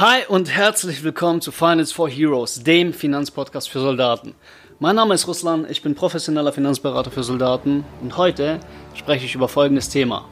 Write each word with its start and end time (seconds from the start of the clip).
Hi 0.00 0.20
und 0.28 0.48
herzlich 0.48 1.02
willkommen 1.02 1.40
zu 1.40 1.50
Finance 1.50 1.92
for 1.92 2.08
Heroes, 2.08 2.62
dem 2.62 2.92
Finanzpodcast 2.92 3.68
für 3.68 3.80
Soldaten. 3.80 4.36
Mein 4.78 4.94
Name 4.94 5.12
ist 5.12 5.26
Ruslan, 5.26 5.66
ich 5.68 5.82
bin 5.82 5.96
professioneller 5.96 6.52
Finanzberater 6.52 7.10
für 7.10 7.24
Soldaten 7.24 7.84
und 8.00 8.16
heute 8.16 8.60
spreche 8.94 9.24
ich 9.24 9.34
über 9.34 9.48
folgendes 9.48 9.88
Thema. 9.88 10.24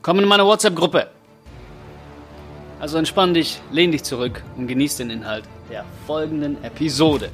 Komm 0.00 0.20
in 0.20 0.24
meine 0.24 0.46
WhatsApp-Gruppe. 0.46 1.08
Also 2.80 2.96
entspann 2.96 3.34
dich, 3.34 3.60
lehn 3.72 3.92
dich 3.92 4.04
zurück 4.04 4.42
und 4.56 4.68
genieß 4.68 4.96
den 4.96 5.10
Inhalt 5.10 5.44
der 5.70 5.84
folgenden 6.06 6.64
Episode. 6.64 7.30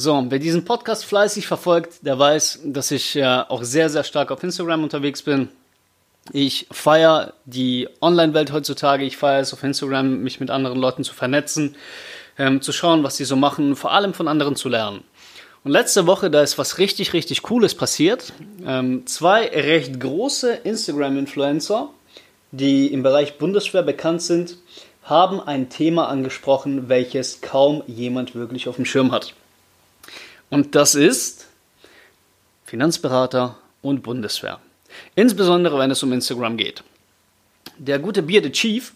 So, 0.00 0.24
wer 0.28 0.38
diesen 0.38 0.64
Podcast 0.64 1.04
fleißig 1.04 1.48
verfolgt, 1.48 2.06
der 2.06 2.16
weiß, 2.16 2.60
dass 2.66 2.92
ich 2.92 3.16
äh, 3.16 3.24
auch 3.24 3.64
sehr, 3.64 3.90
sehr 3.90 4.04
stark 4.04 4.30
auf 4.30 4.44
Instagram 4.44 4.84
unterwegs 4.84 5.22
bin. 5.22 5.48
Ich 6.32 6.68
feiere 6.70 7.32
die 7.46 7.88
Online-Welt 8.00 8.52
heutzutage. 8.52 9.04
Ich 9.04 9.16
feiere 9.16 9.40
es 9.40 9.52
auf 9.52 9.64
Instagram, 9.64 10.22
mich 10.22 10.38
mit 10.38 10.50
anderen 10.50 10.78
Leuten 10.78 11.02
zu 11.02 11.14
vernetzen, 11.14 11.74
ähm, 12.38 12.62
zu 12.62 12.70
schauen, 12.70 13.02
was 13.02 13.16
sie 13.16 13.24
so 13.24 13.34
machen, 13.34 13.74
vor 13.74 13.90
allem 13.90 14.14
von 14.14 14.28
anderen 14.28 14.54
zu 14.54 14.68
lernen. 14.68 15.02
Und 15.64 15.72
letzte 15.72 16.06
Woche, 16.06 16.30
da 16.30 16.42
ist 16.42 16.58
was 16.58 16.78
richtig, 16.78 17.12
richtig 17.12 17.42
Cooles 17.42 17.74
passiert. 17.74 18.32
Ähm, 18.64 19.04
zwei 19.08 19.48
recht 19.48 19.98
große 19.98 20.60
Instagram-Influencer, 20.62 21.90
die 22.52 22.86
im 22.86 23.02
Bereich 23.02 23.36
Bundeswehr 23.38 23.82
bekannt 23.82 24.22
sind, 24.22 24.58
haben 25.02 25.40
ein 25.40 25.70
Thema 25.70 26.08
angesprochen, 26.08 26.88
welches 26.88 27.40
kaum 27.40 27.82
jemand 27.88 28.36
wirklich 28.36 28.68
auf 28.68 28.76
dem 28.76 28.84
Schirm 28.84 29.10
hat. 29.10 29.34
Und 30.50 30.74
das 30.74 30.94
ist 30.94 31.46
Finanzberater 32.64 33.56
und 33.82 34.02
Bundeswehr. 34.02 34.60
Insbesondere 35.14 35.78
wenn 35.78 35.90
es 35.90 36.02
um 36.02 36.12
Instagram 36.12 36.56
geht. 36.56 36.82
Der 37.78 37.98
gute 37.98 38.22
Bearded 38.22 38.54
Chief 38.54 38.92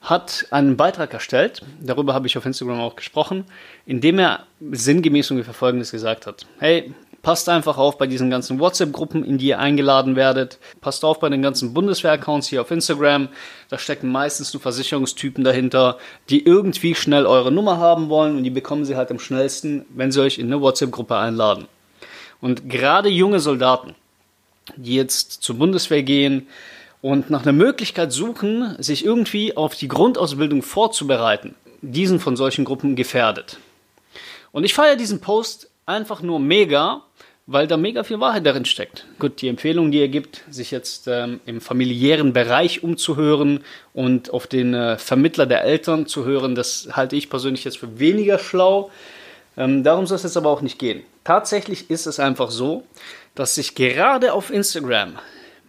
hat 0.00 0.46
einen 0.50 0.76
Beitrag 0.76 1.12
erstellt, 1.12 1.62
darüber 1.80 2.14
habe 2.14 2.26
ich 2.26 2.38
auf 2.38 2.46
Instagram 2.46 2.80
auch 2.80 2.96
gesprochen, 2.96 3.44
in 3.86 4.00
dem 4.00 4.18
er 4.18 4.46
sinngemäß 4.60 5.30
ungefähr 5.30 5.54
Folgendes 5.54 5.90
gesagt 5.90 6.26
hat. 6.26 6.46
Hey, 6.58 6.94
Passt 7.26 7.48
einfach 7.48 7.76
auf 7.76 7.98
bei 7.98 8.06
diesen 8.06 8.30
ganzen 8.30 8.60
WhatsApp-Gruppen, 8.60 9.24
in 9.24 9.36
die 9.36 9.48
ihr 9.48 9.58
eingeladen 9.58 10.14
werdet. 10.14 10.60
Passt 10.80 11.04
auf 11.04 11.18
bei 11.18 11.28
den 11.28 11.42
ganzen 11.42 11.74
Bundeswehr-Accounts 11.74 12.46
hier 12.46 12.60
auf 12.60 12.70
Instagram. 12.70 13.30
Da 13.68 13.78
stecken 13.78 14.12
meistens 14.12 14.52
nur 14.54 14.60
Versicherungstypen 14.60 15.42
dahinter, 15.42 15.98
die 16.30 16.46
irgendwie 16.46 16.94
schnell 16.94 17.26
eure 17.26 17.50
Nummer 17.50 17.78
haben 17.78 18.10
wollen 18.10 18.36
und 18.36 18.44
die 18.44 18.50
bekommen 18.50 18.84
sie 18.84 18.94
halt 18.94 19.10
am 19.10 19.18
schnellsten, 19.18 19.86
wenn 19.88 20.12
sie 20.12 20.22
euch 20.22 20.38
in 20.38 20.46
eine 20.46 20.60
WhatsApp-Gruppe 20.60 21.16
einladen. 21.16 21.66
Und 22.40 22.70
gerade 22.70 23.08
junge 23.08 23.40
Soldaten, 23.40 23.96
die 24.76 24.94
jetzt 24.94 25.42
zur 25.42 25.58
Bundeswehr 25.58 26.04
gehen 26.04 26.46
und 27.02 27.28
nach 27.28 27.42
einer 27.42 27.52
Möglichkeit 27.52 28.12
suchen, 28.12 28.76
sich 28.80 29.04
irgendwie 29.04 29.56
auf 29.56 29.74
die 29.74 29.88
Grundausbildung 29.88 30.62
vorzubereiten, 30.62 31.56
diesen 31.82 32.20
von 32.20 32.36
solchen 32.36 32.64
Gruppen 32.64 32.94
gefährdet. 32.94 33.58
Und 34.52 34.62
ich 34.62 34.74
feiere 34.74 34.94
diesen 34.94 35.20
Post 35.20 35.70
einfach 35.86 36.22
nur 36.22 36.38
mega, 36.38 37.02
weil 37.46 37.68
da 37.68 37.76
mega 37.76 38.02
viel 38.02 38.18
Wahrheit 38.18 38.44
darin 38.44 38.64
steckt. 38.64 39.06
Gut, 39.18 39.40
die 39.40 39.48
Empfehlung, 39.48 39.92
die 39.92 40.00
er 40.00 40.08
gibt, 40.08 40.42
sich 40.50 40.72
jetzt 40.72 41.06
ähm, 41.06 41.40
im 41.46 41.60
familiären 41.60 42.32
Bereich 42.32 42.82
umzuhören 42.82 43.62
und 43.92 44.30
auf 44.30 44.46
den 44.48 44.74
äh, 44.74 44.98
Vermittler 44.98 45.46
der 45.46 45.62
Eltern 45.62 46.06
zu 46.06 46.24
hören, 46.24 46.56
das 46.56 46.88
halte 46.92 47.14
ich 47.14 47.30
persönlich 47.30 47.64
jetzt 47.64 47.78
für 47.78 48.00
weniger 48.00 48.38
schlau. 48.38 48.90
Ähm, 49.56 49.84
darum 49.84 50.06
soll 50.06 50.16
es 50.16 50.24
jetzt 50.24 50.36
aber 50.36 50.50
auch 50.50 50.60
nicht 50.60 50.78
gehen. 50.78 51.02
Tatsächlich 51.22 51.88
ist 51.88 52.06
es 52.06 52.18
einfach 52.18 52.50
so, 52.50 52.84
dass 53.36 53.54
sich 53.54 53.74
gerade 53.76 54.32
auf 54.32 54.50
Instagram 54.50 55.18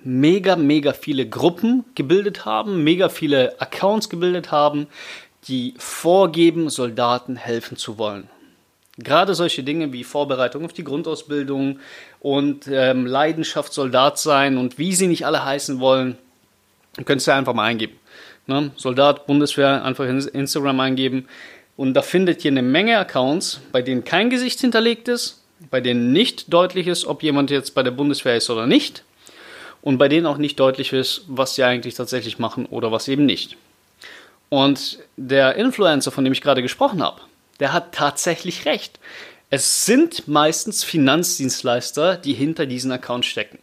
mega, 0.03 0.55
mega 0.55 0.93
viele 0.93 1.27
Gruppen 1.27 1.85
gebildet 1.93 2.45
haben, 2.45 2.83
mega 2.83 3.09
viele 3.09 3.59
Accounts 3.61 4.09
gebildet 4.09 4.51
haben, 4.51 4.87
die 5.47 5.75
vorgeben, 5.77 6.69
Soldaten 6.69 7.35
helfen 7.35 7.77
zu 7.77 7.97
wollen. 7.97 8.29
Gerade 8.97 9.35
solche 9.35 9.63
Dinge 9.63 9.93
wie 9.93 10.03
Vorbereitung 10.03 10.65
auf 10.65 10.73
die 10.73 10.83
Grundausbildung 10.83 11.79
und 12.19 12.67
ähm, 12.67 13.05
Leidenschaft 13.05 13.71
Soldat 13.71 14.17
sein 14.17 14.57
und 14.57 14.79
wie 14.79 14.95
sie 14.95 15.07
nicht 15.07 15.25
alle 15.25 15.45
heißen 15.45 15.79
wollen, 15.79 16.17
könnt 17.05 17.25
ihr 17.27 17.35
einfach 17.35 17.53
mal 17.53 17.65
eingeben. 17.65 17.97
Ne? 18.47 18.71
Soldat, 18.75 19.27
Bundeswehr, 19.27 19.83
einfach 19.83 20.05
in 20.05 20.19
Instagram 20.19 20.79
eingeben. 20.79 21.27
Und 21.75 21.93
da 21.93 22.01
findet 22.01 22.43
ihr 22.43 22.51
eine 22.51 22.63
Menge 22.63 22.97
Accounts, 22.97 23.61
bei 23.71 23.83
denen 23.83 24.03
kein 24.03 24.31
Gesicht 24.31 24.59
hinterlegt 24.61 25.07
ist, 25.07 25.43
bei 25.69 25.79
denen 25.79 26.11
nicht 26.11 26.51
deutlich 26.51 26.87
ist, 26.87 27.05
ob 27.05 27.21
jemand 27.21 27.51
jetzt 27.51 27.75
bei 27.75 27.83
der 27.83 27.91
Bundeswehr 27.91 28.37
ist 28.37 28.49
oder 28.49 28.65
nicht. 28.65 29.03
Und 29.83 29.99
bei 29.99 30.07
denen 30.07 30.25
auch 30.25 30.37
nicht 30.37 30.59
deutlich 30.59 30.91
ist, 30.91 31.23
was 31.27 31.53
sie 31.53 31.63
eigentlich 31.63 31.93
tatsächlich 31.93 32.39
machen 32.39 32.65
oder 32.65 32.91
was 32.91 33.07
eben 33.07 33.27
nicht. 33.27 33.57
Und 34.49 34.99
der 35.17 35.55
Influencer, 35.55 36.11
von 36.11 36.23
dem 36.23 36.33
ich 36.33 36.41
gerade 36.41 36.61
gesprochen 36.63 37.03
habe, 37.03 37.21
der 37.59 37.73
hat 37.73 37.93
tatsächlich 37.93 38.65
recht. 38.65 38.99
Es 39.49 39.85
sind 39.85 40.27
meistens 40.27 40.83
Finanzdienstleister, 40.83 42.17
die 42.17 42.33
hinter 42.33 42.65
diesen 42.65 42.91
Accounts 42.91 43.27
stecken. 43.27 43.59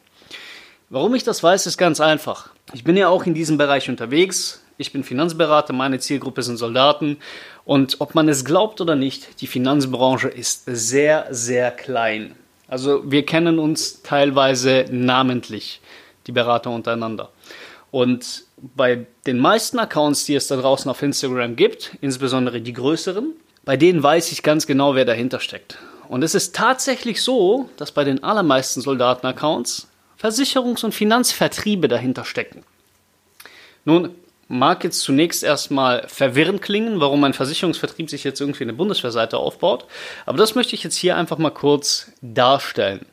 Warum 0.89 1.15
ich 1.15 1.25
das 1.25 1.43
weiß, 1.43 1.67
ist 1.67 1.77
ganz 1.77 2.01
einfach. 2.01 2.51
Ich 2.73 2.85
bin 2.85 2.97
ja 2.97 3.09
auch 3.09 3.27
in 3.27 3.35
diesem 3.35 3.59
Bereich 3.59 3.91
unterwegs. 3.91 4.63
Ich 4.79 4.93
bin 4.93 5.05
Finanzberater, 5.05 5.73
meine 5.73 5.99
Zielgruppe 5.99 6.43
sind 6.43 6.57
Soldaten. 6.57 7.19
Und 7.65 8.01
ob 8.01 8.15
man 8.15 8.29
es 8.29 8.45
glaubt 8.45 8.81
oder 8.81 8.97
nicht, 8.97 9.41
die 9.41 9.47
Finanzbranche 9.47 10.29
ist 10.29 10.65
sehr, 10.67 11.27
sehr 11.31 11.71
klein. 11.71 12.35
Also 12.69 13.03
wir 13.11 13.25
kennen 13.27 13.59
uns 13.59 14.03
teilweise 14.03 14.87
namentlich, 14.91 15.81
die 16.27 16.33
Berater 16.33 16.71
untereinander. 16.71 17.31
Und 17.91 18.45
bei 18.57 19.07
den 19.27 19.39
meisten 19.39 19.79
Accounts, 19.79 20.25
die 20.25 20.35
es 20.35 20.49
da 20.49 20.57
draußen 20.57 20.91
auf 20.91 21.03
Instagram 21.03 21.57
gibt, 21.57 21.97
insbesondere 22.01 22.61
die 22.61 22.73
größeren, 22.73 23.33
bei 23.65 23.77
denen 23.77 24.03
weiß 24.03 24.33
ich 24.33 24.43
ganz 24.43 24.67
genau, 24.67 24.95
wer 24.95 25.05
dahinter 25.05 25.41
steckt. 25.41 25.79
Und 26.09 26.23
es 26.23 26.35
ist 26.35 26.55
tatsächlich 26.55 27.23
so, 27.23 27.71
dass 27.77 27.93
bei 27.93 28.05
den 28.05 28.23
allermeisten 28.23 28.81
Soldatenaccounts 28.81 29.89
Versicherungs- 30.21 30.85
und 30.85 30.93
Finanzvertriebe 30.93 31.89
dahinter 31.89 32.25
stecken. 32.25 32.63
Nun, 33.85 34.15
mag 34.49 34.85
jetzt 34.85 35.01
zunächst 35.01 35.43
erstmal 35.43 36.07
verwirrend 36.09 36.63
klingen, 36.63 37.01
warum 37.01 37.25
ein 37.25 37.33
Versicherungsvertrieb 37.33 38.11
sich 38.11 38.25
jetzt 38.25 38.41
irgendwie 38.41 38.65
eine 38.65 38.73
Bundeswehrseite 38.73 39.39
aufbaut, 39.39 39.87
aber 40.27 40.39
das 40.39 40.55
möchte 40.55 40.75
ich 40.75 40.85
jetzt 40.85 40.97
hier 40.97 41.17
einfach 41.17 41.39
mal 41.39 41.51
kurz 41.51 42.13
darstellen. 42.21 43.07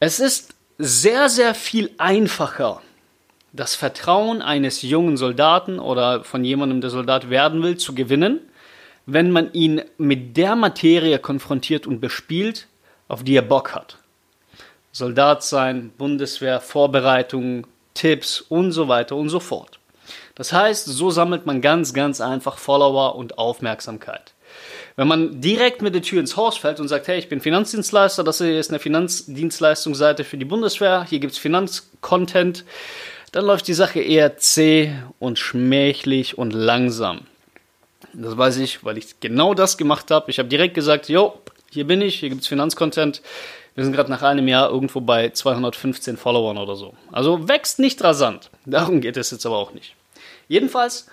Es 0.00 0.20
ist 0.20 0.54
sehr, 0.78 1.28
sehr 1.28 1.54
viel 1.54 1.90
einfacher, 1.98 2.82
das 3.52 3.74
Vertrauen 3.74 4.42
eines 4.42 4.82
jungen 4.82 5.16
Soldaten 5.16 5.78
oder 5.78 6.22
von 6.24 6.44
jemandem, 6.44 6.80
der 6.80 6.90
Soldat 6.90 7.30
werden 7.30 7.62
will, 7.62 7.76
zu 7.76 7.94
gewinnen, 7.94 8.40
wenn 9.10 9.30
man 9.30 9.50
ihn 9.54 9.80
mit 9.96 10.36
der 10.36 10.54
Materie 10.54 11.18
konfrontiert 11.18 11.86
und 11.86 11.98
bespielt, 11.98 12.66
auf 13.08 13.24
die 13.24 13.36
er 13.36 13.42
Bock 13.42 13.74
hat. 13.74 13.96
Soldat 14.92 15.42
sein, 15.42 15.92
Bundeswehr, 15.96 16.60
Vorbereitungen, 16.60 17.66
Tipps 17.94 18.42
und 18.42 18.72
so 18.72 18.86
weiter 18.86 19.16
und 19.16 19.30
so 19.30 19.40
fort. 19.40 19.78
Das 20.34 20.52
heißt, 20.52 20.84
so 20.84 21.10
sammelt 21.10 21.46
man 21.46 21.62
ganz, 21.62 21.94
ganz 21.94 22.20
einfach 22.20 22.58
Follower 22.58 23.16
und 23.16 23.38
Aufmerksamkeit. 23.38 24.34
Wenn 24.96 25.08
man 25.08 25.40
direkt 25.40 25.80
mit 25.80 25.94
der 25.94 26.02
Tür 26.02 26.20
ins 26.20 26.36
Haus 26.36 26.58
fällt 26.58 26.78
und 26.78 26.88
sagt, 26.88 27.08
hey, 27.08 27.18
ich 27.18 27.30
bin 27.30 27.40
Finanzdienstleister, 27.40 28.24
das 28.24 28.38
hier 28.38 28.60
ist 28.60 28.68
eine 28.68 28.78
Finanzdienstleistungsseite 28.78 30.22
für 30.22 30.36
die 30.36 30.44
Bundeswehr, 30.44 31.06
hier 31.08 31.20
gibt 31.20 31.32
es 31.32 31.38
Finanzcontent, 31.38 32.66
dann 33.32 33.46
läuft 33.46 33.68
die 33.68 33.74
Sache 33.74 34.00
eher 34.00 34.36
zäh 34.36 34.92
und 35.18 35.38
schmächlich 35.38 36.36
und 36.36 36.52
langsam. 36.52 37.22
Das 38.12 38.36
weiß 38.36 38.58
ich, 38.58 38.84
weil 38.84 38.98
ich 38.98 39.20
genau 39.20 39.54
das 39.54 39.76
gemacht 39.76 40.10
habe. 40.10 40.30
Ich 40.30 40.38
habe 40.38 40.48
direkt 40.48 40.74
gesagt, 40.74 41.08
jo, 41.08 41.34
hier 41.70 41.86
bin 41.86 42.00
ich, 42.00 42.16
hier 42.16 42.30
gibt 42.30 42.42
es 42.42 42.48
Finanzcontent. 42.48 43.22
Wir 43.74 43.84
sind 43.84 43.92
gerade 43.92 44.10
nach 44.10 44.22
einem 44.22 44.48
Jahr 44.48 44.70
irgendwo 44.70 45.00
bei 45.00 45.30
215 45.30 46.16
Followern 46.16 46.58
oder 46.58 46.74
so. 46.74 46.94
Also 47.12 47.48
wächst 47.48 47.78
nicht 47.78 48.02
rasant. 48.02 48.50
Darum 48.66 49.00
geht 49.00 49.16
es 49.16 49.30
jetzt 49.30 49.46
aber 49.46 49.56
auch 49.56 49.72
nicht. 49.72 49.94
Jedenfalls, 50.48 51.06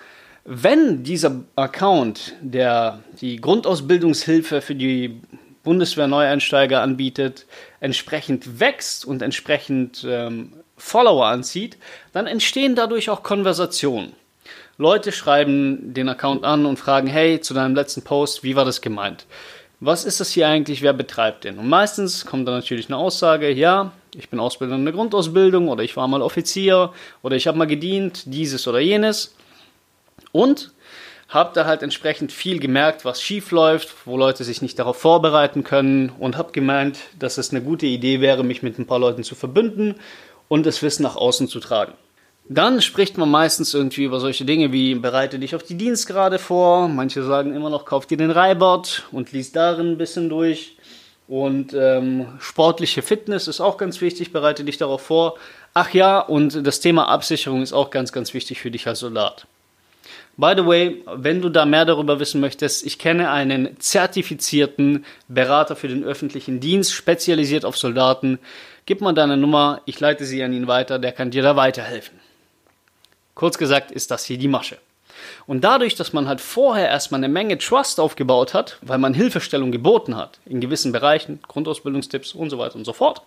wenn 0.44 1.04
dieser 1.04 1.42
Account, 1.54 2.34
der 2.40 3.04
die 3.20 3.40
Grundausbildungshilfe 3.40 4.62
für 4.62 4.74
die 4.74 5.20
Bundeswehr-Neueinsteiger 5.62 6.80
anbietet, 6.80 7.46
entsprechend 7.80 8.60
wächst 8.60 9.04
und 9.04 9.22
entsprechend 9.22 10.04
ähm, 10.08 10.52
Follower 10.76 11.26
anzieht, 11.26 11.76
dann 12.12 12.26
entstehen 12.26 12.74
dadurch 12.74 13.10
auch 13.10 13.22
Konversationen. 13.22 14.12
Leute 14.78 15.10
schreiben 15.12 15.94
den 15.94 16.08
Account 16.08 16.44
an 16.44 16.66
und 16.66 16.78
fragen, 16.78 17.06
hey, 17.06 17.40
zu 17.40 17.54
deinem 17.54 17.74
letzten 17.74 18.02
Post, 18.02 18.42
wie 18.42 18.56
war 18.56 18.64
das 18.64 18.82
gemeint? 18.82 19.26
Was 19.80 20.04
ist 20.04 20.20
das 20.20 20.30
hier 20.32 20.48
eigentlich? 20.48 20.82
Wer 20.82 20.92
betreibt 20.92 21.44
den? 21.44 21.58
Und 21.58 21.68
meistens 21.68 22.26
kommt 22.26 22.46
dann 22.46 22.54
natürlich 22.54 22.88
eine 22.88 22.96
Aussage, 22.96 23.50
ja, 23.50 23.92
ich 24.14 24.28
bin 24.28 24.40
Ausbilder 24.40 24.74
in 24.74 24.84
der 24.84 24.94
Grundausbildung 24.94 25.68
oder 25.68 25.82
ich 25.82 25.96
war 25.96 26.08
mal 26.08 26.22
Offizier 26.22 26.92
oder 27.22 27.36
ich 27.36 27.46
habe 27.46 27.58
mal 27.58 27.66
gedient, 27.66 28.22
dieses 28.26 28.66
oder 28.68 28.80
jenes. 28.80 29.34
Und 30.32 30.72
habe 31.28 31.50
da 31.54 31.64
halt 31.64 31.82
entsprechend 31.82 32.30
viel 32.30 32.60
gemerkt, 32.60 33.04
was 33.04 33.20
schief 33.20 33.50
läuft, 33.50 34.06
wo 34.06 34.16
Leute 34.16 34.44
sich 34.44 34.62
nicht 34.62 34.78
darauf 34.78 34.98
vorbereiten 34.98 35.64
können 35.64 36.10
und 36.18 36.36
habe 36.36 36.52
gemeint, 36.52 36.98
dass 37.18 37.36
es 37.38 37.50
eine 37.50 37.62
gute 37.62 37.86
Idee 37.86 38.20
wäre, 38.20 38.44
mich 38.44 38.62
mit 38.62 38.78
ein 38.78 38.86
paar 38.86 38.98
Leuten 39.00 39.24
zu 39.24 39.34
verbünden 39.34 39.96
und 40.48 40.66
das 40.66 40.82
Wissen 40.82 41.02
nach 41.02 41.16
außen 41.16 41.48
zu 41.48 41.60
tragen. 41.60 41.94
Dann 42.48 42.80
spricht 42.80 43.18
man 43.18 43.28
meistens 43.28 43.74
irgendwie 43.74 44.04
über 44.04 44.20
solche 44.20 44.44
Dinge 44.44 44.70
wie 44.70 44.94
bereite 44.94 45.38
dich 45.40 45.56
auf 45.56 45.64
die 45.64 45.76
Dienstgrade 45.76 46.38
vor. 46.38 46.86
Manche 46.86 47.24
sagen 47.24 47.54
immer 47.54 47.70
noch, 47.70 47.84
kauf 47.84 48.06
dir 48.06 48.16
den 48.16 48.30
Reibert 48.30 49.04
und 49.10 49.32
lies 49.32 49.50
darin 49.50 49.92
ein 49.92 49.98
bisschen 49.98 50.28
durch. 50.28 50.76
Und 51.26 51.74
ähm, 51.74 52.28
sportliche 52.38 53.02
Fitness 53.02 53.48
ist 53.48 53.60
auch 53.60 53.78
ganz 53.78 54.00
wichtig, 54.00 54.32
bereite 54.32 54.62
dich 54.62 54.78
darauf 54.78 55.02
vor. 55.02 55.34
Ach 55.74 55.92
ja, 55.92 56.20
und 56.20 56.64
das 56.64 56.78
Thema 56.78 57.08
Absicherung 57.08 57.62
ist 57.62 57.72
auch 57.72 57.90
ganz, 57.90 58.12
ganz 58.12 58.32
wichtig 58.32 58.60
für 58.60 58.70
dich 58.70 58.86
als 58.86 59.00
Soldat. 59.00 59.46
By 60.36 60.52
the 60.56 60.64
way, 60.64 61.02
wenn 61.16 61.40
du 61.40 61.48
da 61.48 61.64
mehr 61.64 61.84
darüber 61.84 62.20
wissen 62.20 62.40
möchtest, 62.40 62.86
ich 62.86 62.98
kenne 63.00 63.30
einen 63.30 63.80
zertifizierten 63.80 65.04
Berater 65.26 65.74
für 65.74 65.88
den 65.88 66.04
öffentlichen 66.04 66.60
Dienst, 66.60 66.92
spezialisiert 66.92 67.64
auf 67.64 67.76
Soldaten. 67.76 68.38
Gib 68.84 69.00
mal 69.00 69.14
deine 69.14 69.36
Nummer, 69.36 69.80
ich 69.86 69.98
leite 69.98 70.24
sie 70.24 70.44
an 70.44 70.52
ihn 70.52 70.68
weiter, 70.68 71.00
der 71.00 71.10
kann 71.10 71.32
dir 71.32 71.42
da 71.42 71.56
weiterhelfen. 71.56 72.25
Kurz 73.36 73.58
gesagt 73.58 73.92
ist 73.92 74.10
das 74.10 74.24
hier 74.24 74.38
die 74.38 74.48
Masche. 74.48 74.78
Und 75.46 75.62
dadurch, 75.62 75.94
dass 75.94 76.12
man 76.12 76.26
halt 76.26 76.40
vorher 76.40 76.88
erstmal 76.88 77.20
eine 77.20 77.28
Menge 77.28 77.58
Trust 77.58 78.00
aufgebaut 78.00 78.54
hat, 78.54 78.78
weil 78.80 78.98
man 78.98 79.12
Hilfestellung 79.12 79.70
geboten 79.70 80.16
hat, 80.16 80.40
in 80.46 80.60
gewissen 80.60 80.90
Bereichen, 80.90 81.38
Grundausbildungstipps 81.46 82.32
und 82.32 82.50
so 82.50 82.58
weiter 82.58 82.76
und 82.76 82.86
so 82.86 82.94
fort, 82.94 83.22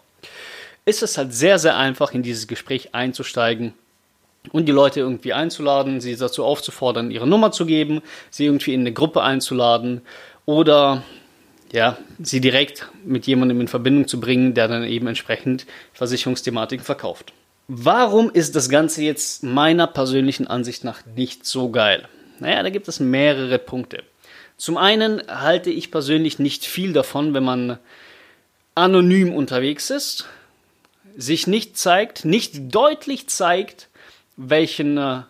ist 0.86 1.04
es 1.04 1.18
halt 1.18 1.34
sehr, 1.34 1.60
sehr 1.60 1.78
einfach, 1.78 2.12
in 2.12 2.24
dieses 2.24 2.48
Gespräch 2.48 2.96
einzusteigen 2.96 3.76
und 4.52 4.66
die 4.66 4.72
Leute 4.72 5.00
irgendwie 5.00 5.34
einzuladen, 5.34 6.02
sie 6.02 6.16
dazu 6.16 6.44
aufzufordern, 6.44 7.12
ihre 7.12 7.28
Nummer 7.28 7.52
zu 7.52 7.68
geben, 7.68 8.02
sie 8.32 8.46
irgendwie 8.46 8.74
in 8.74 8.82
eine 8.82 8.94
Gruppe 8.94 9.22
einzuladen 9.22 10.02
oder 10.46 11.04
ja, 11.72 11.98
sie 12.18 12.42
direkt 12.42 12.88
mit 13.06 13.28
jemandem 13.28 13.62
in 13.62 13.68
Verbindung 13.68 14.08
zu 14.08 14.20
bringen, 14.20 14.56
der 14.56 14.68
dann 14.68 14.84
eben 14.86 15.06
entsprechend 15.06 15.68
Versicherungsthematiken 15.94 16.84
verkauft. 16.84 17.32
Warum 17.72 18.32
ist 18.32 18.56
das 18.56 18.68
Ganze 18.68 19.04
jetzt 19.04 19.44
meiner 19.44 19.86
persönlichen 19.86 20.48
Ansicht 20.48 20.84
nach 20.84 21.06
nicht 21.16 21.46
so 21.46 21.70
geil? 21.70 22.08
Naja, 22.40 22.64
da 22.64 22.72
gibt 22.72 22.88
es 22.88 23.00
mehrere 23.00 23.60
Punkte. 23.60 24.02
Zum 24.58 24.76
einen 24.76 25.22
halte 25.28 25.70
ich 25.70 25.92
persönlich 25.92 26.40
nicht 26.40 26.66
viel 26.66 26.94
davon, 26.94 27.36
wenn 27.36 27.44
man 27.44 27.78
anonym 28.74 29.32
unterwegs 29.32 29.92
ist, 29.92 30.28
sich 31.16 31.46
nicht 31.46 31.78
zeigt, 31.78 32.26
nicht 32.26 32.74
deutlich 32.74 33.30
zeigt, 33.30 33.90
welchen 34.36 34.98
äh, 34.98 35.22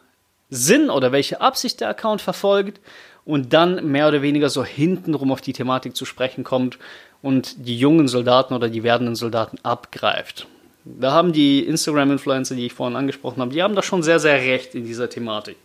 Sinn 0.50 0.90
oder 0.90 1.12
welche 1.12 1.42
Absicht 1.42 1.82
der 1.82 1.90
Account 1.90 2.22
verfolgt 2.22 2.80
und 3.26 3.52
dann 3.52 3.92
mehr 3.92 4.08
oder 4.08 4.22
weniger 4.22 4.50
so 4.50 4.64
hintenrum 4.64 5.34
auf 5.34 5.42
die 5.42 5.52
Thematik 5.52 5.94
zu 5.94 6.06
sprechen 6.06 6.46
kommt 6.46 6.80
und 7.22 7.68
die 7.68 7.78
jungen 7.78 8.08
Soldaten 8.08 8.54
oder 8.54 8.70
die 8.70 8.84
werdenden 8.84 9.16
Soldaten 9.16 9.58
abgreift. 9.64 10.48
Da 10.86 11.12
haben 11.12 11.34
die 11.34 11.66
Instagram-Influencer, 11.66 12.56
die 12.56 12.68
ich 12.68 12.74
vorhin 12.74 12.96
angesprochen 12.96 13.42
habe, 13.42 13.52
die 13.52 13.62
haben 13.62 13.76
da 13.76 13.84
schon 13.84 14.04
sehr, 14.04 14.20
sehr 14.20 14.40
recht 14.40 14.76
in 14.76 14.86
dieser 14.86 15.10
Thematik. 15.10 15.58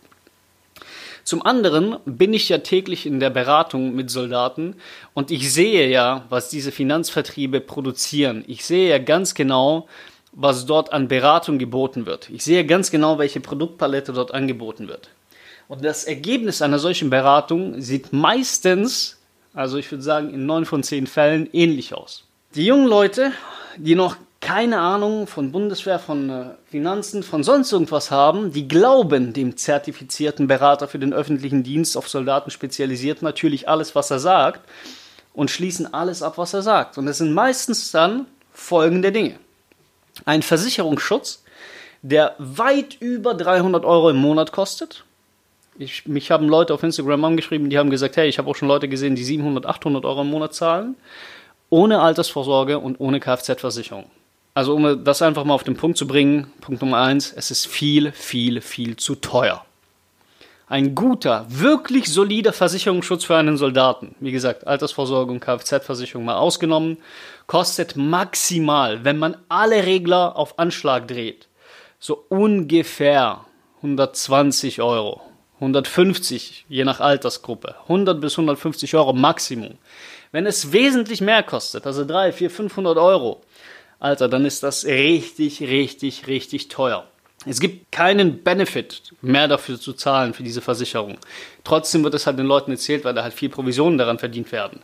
Zum 1.23 1.43
anderen 1.43 1.97
bin 2.05 2.33
ich 2.33 2.49
ja 2.49 2.59
täglich 2.59 3.07
in 3.07 3.19
der 3.19 3.31
Beratung 3.31 3.95
mit 3.95 4.11
Soldaten 4.11 4.75
und 5.15 5.31
ich 5.31 5.51
sehe 5.51 5.89
ja, 5.89 6.23
was 6.29 6.49
diese 6.49 6.71
Finanzvertriebe 6.71 7.61
produzieren. 7.61 8.43
Ich 8.45 8.63
sehe 8.63 8.89
ja 8.89 8.99
ganz 8.99 9.33
genau, 9.33 9.87
was 10.33 10.67
dort 10.67 10.93
an 10.93 11.07
Beratung 11.07 11.57
geboten 11.57 12.05
wird. 12.05 12.29
Ich 12.29 12.43
sehe 12.43 12.63
ganz 12.65 12.91
genau, 12.91 13.17
welche 13.17 13.39
Produktpalette 13.39 14.13
dort 14.13 14.35
angeboten 14.35 14.87
wird. 14.87 15.09
Und 15.67 15.83
das 15.83 16.03
Ergebnis 16.03 16.61
einer 16.61 16.77
solchen 16.77 17.09
Beratung 17.09 17.81
sieht 17.81 18.13
meistens, 18.13 19.17
also 19.55 19.77
ich 19.77 19.89
würde 19.89 20.03
sagen 20.03 20.31
in 20.31 20.45
neun 20.45 20.65
von 20.65 20.83
zehn 20.83 21.07
Fällen, 21.07 21.49
ähnlich 21.53 21.95
aus. 21.95 22.25
Die 22.53 22.65
jungen 22.65 22.87
Leute, 22.87 23.31
die 23.77 23.95
noch 23.95 24.15
keine 24.45 24.79
Ahnung 24.79 25.25
von 25.25 25.51
Bundeswehr, 25.51 25.97
von 25.97 26.29
äh, 26.29 26.45
Finanzen, 26.69 27.23
von 27.23 27.43
sonst 27.43 27.71
irgendwas 27.71 28.11
haben, 28.11 28.53
die 28.53 28.67
glauben 28.67 29.33
dem 29.33 29.57
zertifizierten 29.57 30.45
Berater 30.45 30.87
für 30.87 30.99
den 30.99 31.13
öffentlichen 31.13 31.63
Dienst 31.63 31.97
auf 31.97 32.07
Soldaten 32.07 32.51
spezialisiert 32.51 33.23
natürlich 33.23 33.67
alles, 33.67 33.95
was 33.95 34.11
er 34.11 34.19
sagt 34.19 34.61
und 35.33 35.49
schließen 35.49 35.91
alles 35.91 36.21
ab, 36.21 36.37
was 36.37 36.53
er 36.53 36.61
sagt. 36.61 36.99
Und 36.99 37.07
es 37.07 37.17
sind 37.17 37.33
meistens 37.33 37.89
dann 37.89 38.27
folgende 38.53 39.11
Dinge 39.11 39.39
ein 40.25 40.43
Versicherungsschutz, 40.43 41.43
der 42.03 42.35
weit 42.37 42.97
über 42.99 43.33
300 43.33 43.83
Euro 43.83 44.11
im 44.11 44.17
Monat 44.17 44.51
kostet. 44.51 45.05
Ich, 45.79 46.05
mich 46.05 46.29
haben 46.29 46.47
Leute 46.47 46.71
auf 46.75 46.83
Instagram 46.83 47.25
angeschrieben, 47.25 47.71
die 47.71 47.79
haben 47.79 47.89
gesagt, 47.89 48.15
hey, 48.15 48.29
ich 48.29 48.37
habe 48.37 48.47
auch 48.47 48.55
schon 48.55 48.67
Leute 48.67 48.87
gesehen, 48.87 49.15
die 49.15 49.23
700, 49.23 49.65
800 49.65 50.05
Euro 50.05 50.21
im 50.21 50.29
Monat 50.29 50.53
zahlen, 50.53 50.95
ohne 51.71 51.99
Altersvorsorge 51.99 52.77
und 52.77 52.99
ohne 52.99 53.19
Kfz-Versicherung. 53.19 54.05
Also 54.55 54.73
um 54.73 55.03
das 55.03 55.21
einfach 55.21 55.43
mal 55.43 55.53
auf 55.53 55.65
den 55.65 55.75
Punkt 55.75 55.97
zu 55.97 56.07
bringen, 56.07 56.49
Punkt 56.61 56.81
Nummer 56.81 56.99
eins, 56.99 57.33
es 57.35 57.51
ist 57.51 57.67
viel, 57.67 58.13
viel, 58.13 58.61
viel 58.61 58.95
zu 58.95 59.15
teuer. 59.15 59.65
Ein 60.67 60.95
guter, 60.95 61.45
wirklich 61.49 62.07
solider 62.11 62.53
Versicherungsschutz 62.53 63.25
für 63.25 63.35
einen 63.35 63.57
Soldaten, 63.57 64.15
wie 64.21 64.31
gesagt, 64.31 64.65
Altersvorsorge 64.65 65.33
und 65.33 65.41
Kfz-Versicherung 65.41 66.23
mal 66.23 66.37
ausgenommen, 66.37 66.97
kostet 67.47 67.97
maximal, 67.97 69.03
wenn 69.03 69.17
man 69.17 69.35
alle 69.49 69.85
Regler 69.85 70.37
auf 70.37 70.57
Anschlag 70.57 71.09
dreht, 71.09 71.49
so 71.99 72.25
ungefähr 72.29 73.41
120 73.81 74.81
Euro. 74.81 75.21
150, 75.55 76.65
je 76.69 76.85
nach 76.85 77.01
Altersgruppe. 77.01 77.75
100 77.83 78.21
bis 78.21 78.33
150 78.33 78.95
Euro 78.95 79.13
Maximum. 79.13 79.77
Wenn 80.31 80.45
es 80.45 80.71
wesentlich 80.71 81.21
mehr 81.21 81.43
kostet, 81.43 81.85
also 81.85 82.05
3, 82.05 82.31
4, 82.31 82.49
500 82.49 82.97
Euro, 82.97 83.41
Alter, 83.99 84.27
dann 84.27 84.45
ist 84.45 84.63
das 84.63 84.85
richtig, 84.85 85.61
richtig, 85.61 86.27
richtig 86.27 86.67
teuer. 86.67 87.05
Es 87.47 87.59
gibt 87.59 87.91
keinen 87.91 88.43
Benefit 88.43 89.13
mehr 89.21 89.47
dafür 89.47 89.79
zu 89.79 89.93
zahlen 89.93 90.33
für 90.33 90.43
diese 90.43 90.61
Versicherung. 90.61 91.17
Trotzdem 91.63 92.03
wird 92.03 92.15
es 92.15 92.25
halt 92.25 92.39
den 92.39 92.47
Leuten 92.47 92.71
erzählt, 92.71 93.05
weil 93.05 93.13
da 93.13 93.23
halt 93.23 93.33
viel 93.33 93.49
Provisionen 93.49 93.97
daran 93.97 94.17
verdient 94.17 94.51
werden. 94.51 94.81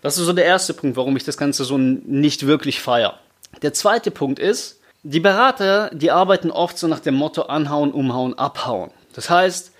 Das 0.00 0.18
ist 0.18 0.26
so 0.26 0.32
der 0.32 0.44
erste 0.44 0.74
Punkt, 0.74 0.96
warum 0.96 1.16
ich 1.16 1.24
das 1.24 1.36
Ganze 1.36 1.64
so 1.64 1.78
nicht 1.78 2.46
wirklich 2.46 2.80
feiere. 2.80 3.18
Der 3.62 3.72
zweite 3.72 4.10
Punkt 4.10 4.40
ist, 4.40 4.80
die 5.04 5.20
Berater, 5.20 5.90
die 5.92 6.10
arbeiten 6.10 6.50
oft 6.50 6.76
so 6.76 6.88
nach 6.88 7.00
dem 7.00 7.14
Motto 7.14 7.42
anhauen, 7.42 7.92
umhauen, 7.92 8.36
abhauen. 8.36 8.90
Das 9.14 9.30
heißt, 9.30 9.71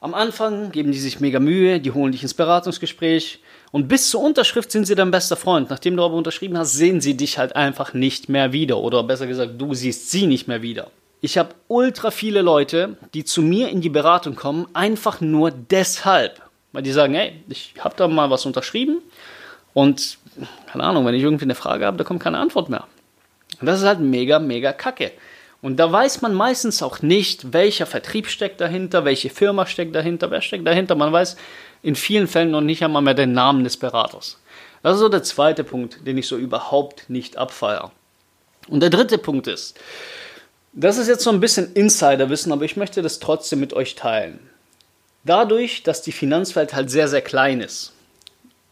am 0.00 0.14
Anfang 0.14 0.72
geben 0.72 0.92
die 0.92 0.98
sich 0.98 1.20
mega 1.20 1.40
Mühe, 1.40 1.78
die 1.78 1.92
holen 1.92 2.12
dich 2.12 2.22
ins 2.22 2.34
Beratungsgespräch 2.34 3.40
und 3.70 3.86
bis 3.86 4.10
zur 4.10 4.22
Unterschrift 4.22 4.72
sind 4.72 4.86
sie 4.86 4.94
dein 4.94 5.10
bester 5.10 5.36
Freund. 5.36 5.70
Nachdem 5.70 5.96
du 5.96 6.02
aber 6.02 6.14
unterschrieben 6.14 6.56
hast, 6.56 6.72
sehen 6.72 7.00
sie 7.00 7.16
dich 7.16 7.38
halt 7.38 7.54
einfach 7.54 7.92
nicht 7.92 8.28
mehr 8.28 8.52
wieder 8.52 8.78
oder 8.78 9.02
besser 9.02 9.26
gesagt, 9.26 9.60
du 9.60 9.74
siehst 9.74 10.10
sie 10.10 10.26
nicht 10.26 10.48
mehr 10.48 10.62
wieder. 10.62 10.90
Ich 11.20 11.36
habe 11.36 11.50
ultra 11.68 12.10
viele 12.10 12.40
Leute, 12.40 12.96
die 13.12 13.24
zu 13.24 13.42
mir 13.42 13.68
in 13.68 13.82
die 13.82 13.90
Beratung 13.90 14.36
kommen, 14.36 14.66
einfach 14.72 15.20
nur 15.20 15.50
deshalb. 15.50 16.40
Weil 16.72 16.82
die 16.82 16.92
sagen, 16.92 17.14
hey, 17.14 17.34
ich 17.48 17.74
habe 17.80 17.94
da 17.96 18.08
mal 18.08 18.30
was 18.30 18.46
unterschrieben 18.46 19.02
und 19.74 20.18
keine 20.66 20.84
Ahnung, 20.84 21.04
wenn 21.04 21.14
ich 21.14 21.22
irgendwie 21.22 21.44
eine 21.44 21.54
Frage 21.54 21.84
habe, 21.84 21.98
da 21.98 22.04
kommt 22.04 22.22
keine 22.22 22.38
Antwort 22.38 22.70
mehr. 22.70 22.86
Und 23.60 23.66
das 23.66 23.80
ist 23.80 23.86
halt 23.86 24.00
mega, 24.00 24.38
mega 24.38 24.72
kacke. 24.72 25.12
Und 25.62 25.76
da 25.76 25.92
weiß 25.92 26.22
man 26.22 26.34
meistens 26.34 26.82
auch 26.82 27.02
nicht, 27.02 27.52
welcher 27.52 27.86
Vertrieb 27.86 28.28
steckt 28.28 28.60
dahinter, 28.60 29.04
welche 29.04 29.28
Firma 29.28 29.66
steckt 29.66 29.94
dahinter, 29.94 30.30
wer 30.30 30.40
steckt 30.40 30.66
dahinter. 30.66 30.94
Man 30.94 31.12
weiß 31.12 31.36
in 31.82 31.94
vielen 31.94 32.28
Fällen 32.28 32.50
noch 32.50 32.62
nicht 32.62 32.82
einmal 32.82 33.02
mehr 33.02 33.14
den 33.14 33.32
Namen 33.32 33.64
des 33.64 33.76
Beraters. 33.76 34.38
Das 34.82 34.94
ist 34.94 35.00
so 35.00 35.10
der 35.10 35.22
zweite 35.22 35.64
Punkt, 35.64 36.06
den 36.06 36.16
ich 36.16 36.26
so 36.26 36.36
überhaupt 36.36 37.10
nicht 37.10 37.36
abfeiere. 37.36 37.92
Und 38.68 38.80
der 38.80 38.90
dritte 38.90 39.18
Punkt 39.18 39.46
ist, 39.46 39.78
das 40.72 40.96
ist 40.96 41.08
jetzt 41.08 41.24
so 41.24 41.30
ein 41.30 41.40
bisschen 41.40 41.72
Insiderwissen, 41.74 42.52
aber 42.52 42.64
ich 42.64 42.76
möchte 42.76 43.02
das 43.02 43.18
trotzdem 43.18 43.60
mit 43.60 43.72
euch 43.72 43.96
teilen. 43.96 44.38
Dadurch, 45.24 45.82
dass 45.82 46.00
die 46.00 46.12
Finanzwelt 46.12 46.72
halt 46.72 46.90
sehr, 46.90 47.08
sehr 47.08 47.20
klein 47.20 47.60
ist, 47.60 47.92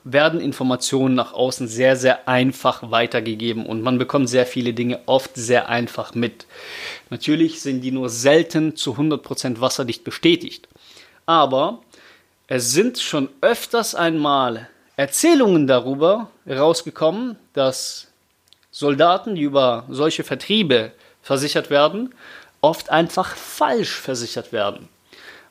werden 0.04 0.40
Informationen 0.40 1.14
nach 1.14 1.32
außen 1.32 1.68
sehr, 1.68 1.96
sehr 1.96 2.28
einfach 2.28 2.90
weitergegeben 2.90 3.66
und 3.66 3.82
man 3.82 3.98
bekommt 3.98 4.28
sehr 4.28 4.46
viele 4.46 4.72
Dinge 4.72 5.00
oft 5.06 5.32
sehr 5.34 5.68
einfach 5.68 6.14
mit. 6.14 6.46
Natürlich 7.10 7.60
sind 7.60 7.80
die 7.82 7.90
nur 7.90 8.08
selten 8.08 8.76
zu 8.76 8.94
100% 8.94 9.60
wasserdicht 9.60 10.04
bestätigt. 10.04 10.68
Aber 11.26 11.80
es 12.46 12.72
sind 12.72 12.98
schon 12.98 13.28
öfters 13.40 13.94
einmal 13.94 14.68
Erzählungen 14.96 15.66
darüber 15.66 16.30
rausgekommen, 16.48 17.36
dass 17.52 18.08
Soldaten, 18.70 19.34
die 19.34 19.42
über 19.42 19.84
solche 19.88 20.24
Vertriebe 20.24 20.92
versichert 21.22 21.70
werden, 21.70 22.14
oft 22.60 22.90
einfach 22.90 23.36
falsch 23.36 23.92
versichert 23.92 24.52
werden. 24.52 24.88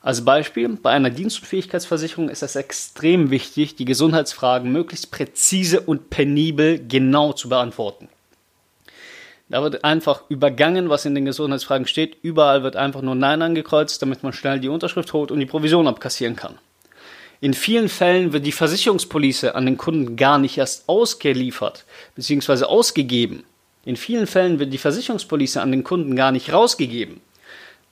Als 0.00 0.24
Beispiel, 0.24 0.68
bei 0.68 0.90
einer 0.90 1.10
Dienstunfähigkeitsversicherung 1.10 2.28
ist 2.28 2.42
es 2.42 2.54
extrem 2.56 3.30
wichtig, 3.30 3.74
die 3.74 3.84
Gesundheitsfragen 3.84 4.70
möglichst 4.70 5.10
präzise 5.10 5.80
und 5.80 6.10
penibel 6.10 6.78
genau 6.86 7.32
zu 7.32 7.48
beantworten. 7.48 8.08
Da 9.48 9.62
wird 9.62 9.82
einfach 9.82 10.24
übergangen, 10.28 10.90
was 10.90 11.06
in 11.06 11.14
den 11.14 11.24
Gesundheitsfragen 11.24 11.86
steht. 11.86 12.18
Überall 12.22 12.62
wird 12.62 12.76
einfach 12.76 13.00
nur 13.00 13.14
Nein 13.14 13.40
angekreuzt, 13.40 14.00
damit 14.02 14.22
man 14.22 14.32
schnell 14.32 14.60
die 14.60 14.68
Unterschrift 14.68 15.12
holt 15.12 15.30
und 15.30 15.40
die 15.40 15.46
Provision 15.46 15.88
abkassieren 15.88 16.36
kann. 16.36 16.58
In 17.40 17.54
vielen 17.54 17.88
Fällen 17.88 18.32
wird 18.32 18.44
die 18.44 18.52
Versicherungspolice 18.52 19.54
an 19.54 19.64
den 19.64 19.78
Kunden 19.78 20.16
gar 20.16 20.38
nicht 20.38 20.58
erst 20.58 20.88
ausgeliefert 20.88 21.84
bzw. 22.14 22.64
ausgegeben. 22.64 23.44
In 23.84 23.96
vielen 23.96 24.26
Fällen 24.26 24.58
wird 24.58 24.72
die 24.72 24.78
Versicherungspolice 24.78 25.62
an 25.62 25.70
den 25.70 25.84
Kunden 25.84 26.14
gar 26.14 26.32
nicht 26.32 26.52
rausgegeben. 26.52 27.20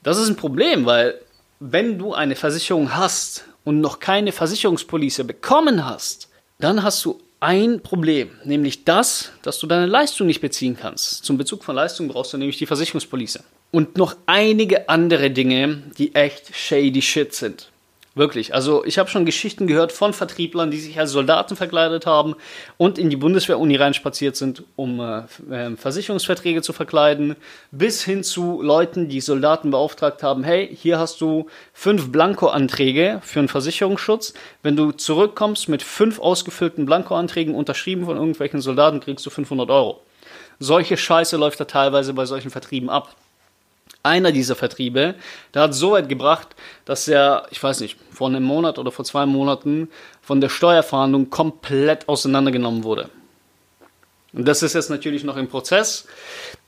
Das 0.03 0.17
ist 0.17 0.27
ein 0.27 0.35
Problem, 0.35 0.85
weil 0.85 1.19
wenn 1.59 1.97
du 1.97 2.13
eine 2.13 2.35
Versicherung 2.35 2.95
hast 2.95 3.45
und 3.63 3.81
noch 3.81 3.99
keine 3.99 4.31
Versicherungspolice 4.31 5.23
bekommen 5.23 5.85
hast, 5.85 6.29
dann 6.59 6.83
hast 6.83 7.03
du 7.05 7.19
ein 7.39 7.81
Problem, 7.81 8.31
nämlich 8.43 8.83
das, 8.83 9.31
dass 9.43 9.59
du 9.59 9.67
deine 9.67 9.85
Leistung 9.85 10.27
nicht 10.27 10.41
beziehen 10.41 10.77
kannst. 10.79 11.23
Zum 11.23 11.37
Bezug 11.37 11.63
von 11.63 11.75
Leistung 11.75 12.07
brauchst 12.07 12.33
du 12.33 12.37
nämlich 12.37 12.57
die 12.57 12.65
Versicherungspolice. 12.65 13.43
Und 13.71 13.97
noch 13.97 14.15
einige 14.25 14.89
andere 14.89 15.29
Dinge, 15.29 15.83
die 15.97 16.15
echt 16.15 16.55
shady 16.55 17.01
shit 17.01 17.33
sind. 17.33 17.69
Wirklich. 18.17 18.55
Also 18.55 18.83
ich 18.83 18.97
habe 18.97 19.11
schon 19.11 19.27
Geschichten 19.27 19.67
gehört 19.67 19.91
von 19.91 20.11
Vertrieblern, 20.11 20.71
die 20.71 20.79
sich 20.79 20.99
als 20.99 21.11
Soldaten 21.11 21.55
verkleidet 21.55 22.07
haben 22.07 22.33
und 22.77 22.97
in 22.97 23.11
die 23.11 23.15
Bundeswehr-Uni 23.15 23.75
reinspaziert 23.75 24.35
sind, 24.35 24.63
um 24.75 24.99
äh, 24.99 25.21
ähm, 25.51 25.77
Versicherungsverträge 25.77 26.63
zu 26.63 26.73
verkleiden, 26.73 27.35
bis 27.69 28.03
hin 28.03 28.23
zu 28.23 28.63
Leuten, 28.63 29.07
die 29.07 29.21
Soldaten 29.21 29.69
beauftragt 29.69 30.23
haben, 30.23 30.43
hey, 30.43 30.67
hier 30.75 30.97
hast 30.97 31.21
du 31.21 31.45
fünf 31.73 32.11
Blanko-Anträge 32.11 33.21
für 33.23 33.37
einen 33.37 33.49
Versicherungsschutz. 33.49 34.33
Wenn 34.63 34.75
du 34.75 34.93
zurückkommst 34.93 35.69
mit 35.69 35.83
fünf 35.83 36.17
ausgefüllten 36.19 36.87
Blanko-Anträgen 36.87 37.53
unterschrieben 37.53 38.05
von 38.05 38.17
irgendwelchen 38.17 38.61
Soldaten, 38.61 38.99
kriegst 38.99 39.27
du 39.27 39.29
500 39.29 39.69
Euro. 39.69 40.01
Solche 40.57 40.97
Scheiße 40.97 41.37
läuft 41.37 41.59
da 41.59 41.65
teilweise 41.65 42.15
bei 42.15 42.25
solchen 42.25 42.49
Vertrieben 42.49 42.89
ab 42.89 43.15
einer 44.03 44.31
dieser 44.31 44.55
Vertriebe, 44.55 45.15
der 45.53 45.63
hat 45.63 45.73
so 45.73 45.91
weit 45.91 46.09
gebracht, 46.09 46.55
dass 46.85 47.07
er, 47.07 47.47
ich 47.51 47.61
weiß 47.61 47.81
nicht, 47.81 47.97
vor 48.11 48.27
einem 48.27 48.43
Monat 48.43 48.79
oder 48.79 48.91
vor 48.91 49.05
zwei 49.05 49.25
Monaten 49.25 49.89
von 50.21 50.41
der 50.41 50.49
Steuerfahndung 50.49 51.29
komplett 51.29 52.07
auseinandergenommen 52.07 52.83
wurde. 52.83 53.09
Und 54.33 54.47
das 54.47 54.63
ist 54.63 54.73
jetzt 54.73 54.89
natürlich 54.89 55.23
noch 55.23 55.37
im 55.37 55.47
Prozess. 55.47 56.05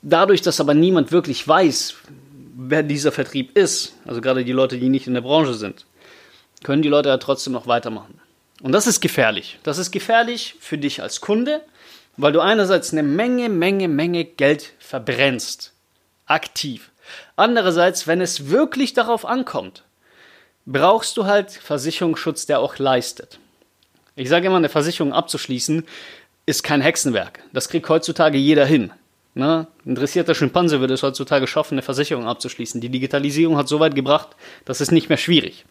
Dadurch, 0.02 0.42
dass 0.42 0.60
aber 0.60 0.74
niemand 0.74 1.12
wirklich 1.12 1.46
weiß, 1.46 1.94
wer 2.56 2.82
dieser 2.82 3.12
Vertrieb 3.12 3.56
ist, 3.56 3.94
also 4.06 4.20
gerade 4.20 4.44
die 4.44 4.52
Leute, 4.52 4.78
die 4.78 4.88
nicht 4.88 5.06
in 5.06 5.14
der 5.14 5.20
Branche 5.20 5.54
sind, 5.54 5.86
können 6.62 6.82
die 6.82 6.88
Leute 6.88 7.08
ja 7.08 7.16
trotzdem 7.16 7.52
noch 7.52 7.66
weitermachen. 7.66 8.20
Und 8.62 8.72
das 8.72 8.86
ist 8.86 9.00
gefährlich. 9.00 9.58
Das 9.62 9.78
ist 9.78 9.90
gefährlich 9.90 10.56
für 10.60 10.76
dich 10.76 11.02
als 11.02 11.20
Kunde, 11.20 11.62
weil 12.16 12.32
du 12.32 12.40
einerseits 12.40 12.92
eine 12.92 13.02
Menge, 13.02 13.48
Menge, 13.48 13.88
Menge 13.88 14.24
Geld 14.24 14.72
verbrennst. 14.78 15.72
Aktiv. 16.26 16.89
Andererseits, 17.36 18.06
wenn 18.06 18.20
es 18.20 18.50
wirklich 18.50 18.92
darauf 18.92 19.24
ankommt, 19.24 19.84
brauchst 20.66 21.16
du 21.16 21.26
halt 21.26 21.50
Versicherungsschutz, 21.50 22.46
der 22.46 22.60
auch 22.60 22.78
leistet. 22.78 23.38
Ich 24.16 24.28
sage 24.28 24.46
immer, 24.46 24.56
eine 24.56 24.68
Versicherung 24.68 25.12
abzuschließen 25.12 25.86
ist 26.46 26.62
kein 26.62 26.80
Hexenwerk. 26.80 27.40
Das 27.52 27.68
kriegt 27.68 27.88
heutzutage 27.88 28.38
jeder 28.38 28.66
hin. 28.66 28.92
Ne? 29.34 29.68
Interessierter 29.84 30.34
Schimpanse 30.34 30.80
würde 30.80 30.94
es 30.94 31.02
heutzutage 31.02 31.46
schaffen, 31.46 31.74
eine 31.74 31.82
Versicherung 31.82 32.26
abzuschließen. 32.26 32.80
Die 32.80 32.88
Digitalisierung 32.88 33.56
hat 33.56 33.68
so 33.68 33.80
weit 33.80 33.94
gebracht, 33.94 34.30
dass 34.64 34.80
es 34.80 34.90
nicht 34.90 35.08
mehr 35.08 35.18
schwierig. 35.18 35.64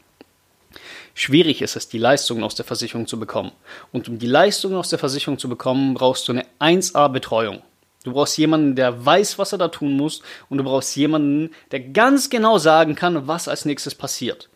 Schwierig 1.14 1.62
ist 1.62 1.76
es, 1.76 1.90
die 1.90 1.98
Leistungen 1.98 2.44
aus 2.44 2.56
der 2.56 2.66
Versicherung 2.66 3.06
zu 3.06 3.20
bekommen. 3.20 3.52
Und 3.92 4.08
um 4.08 4.20
die 4.20 4.28
Leistungen 4.28 4.76
aus 4.76 4.90
der 4.90 5.00
Versicherung 5.00 5.38
zu 5.38 5.50
bekommen, 5.50 5.94
brauchst 5.94 6.28
du 6.28 6.32
eine 6.32 6.46
1A-Betreuung. 6.60 7.62
Du 8.04 8.14
brauchst 8.14 8.38
jemanden, 8.38 8.76
der 8.76 9.06
weiß, 9.06 9.38
was 9.40 9.52
er 9.52 9.58
da 9.58 9.68
tun 9.68 9.98
muss. 9.98 10.22
Und 10.50 10.58
du 10.58 10.64
brauchst 10.64 10.96
jemanden, 10.96 11.52
der 11.72 11.82
ganz 11.82 12.30
genau 12.30 12.58
sagen 12.58 12.96
kann, 12.96 13.28
was 13.28 13.48
als 13.48 13.66
nächstes 13.66 13.96
passiert. 13.96 14.50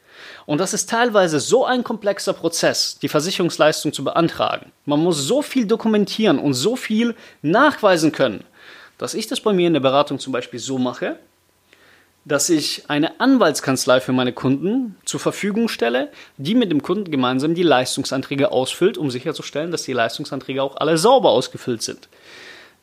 Und 0.46 0.60
das 0.60 0.74
ist 0.74 0.90
teilweise 0.90 1.40
so 1.40 1.66
ein 1.66 1.84
komplexer 1.84 2.34
Prozess, 2.34 2.98
die 3.00 3.10
Versicherungsleistung 3.10 3.94
zu 3.94 4.04
beantragen. 4.04 4.72
Man 4.86 5.00
muss 5.00 5.18
so 5.18 5.42
viel 5.42 5.66
dokumentieren 5.66 6.40
und 6.40 6.54
so 6.54 6.76
viel 6.76 7.16
nachweisen 7.42 8.12
können, 8.12 8.44
dass 8.98 9.14
ich 9.14 9.28
das 9.28 9.42
bei 9.42 9.54
mir 9.54 9.68
in 9.68 9.74
der 9.74 9.80
Beratung 9.80 10.20
zum 10.20 10.34
Beispiel 10.34 10.60
so 10.60 10.78
mache, 10.78 11.18
dass 12.26 12.50
ich 12.50 12.90
eine 12.90 13.20
Anwaltskanzlei 13.20 14.00
für 14.00 14.14
meine 14.14 14.32
Kunden 14.32 14.96
zur 15.04 15.20
Verfügung 15.20 15.68
stelle, 15.68 16.10
die 16.38 16.56
mit 16.56 16.72
dem 16.72 16.82
Kunden 16.82 17.12
gemeinsam 17.12 17.54
die 17.54 17.64
Leistungsanträge 17.64 18.52
ausfüllt, 18.52 18.98
um 18.98 19.12
sicherzustellen, 19.12 19.72
dass 19.72 19.84
die 19.84 19.94
Leistungsanträge 19.94 20.64
auch 20.64 20.78
alle 20.78 20.98
sauber 20.98 21.32
ausgefüllt 21.32 21.82
sind. 21.82 22.08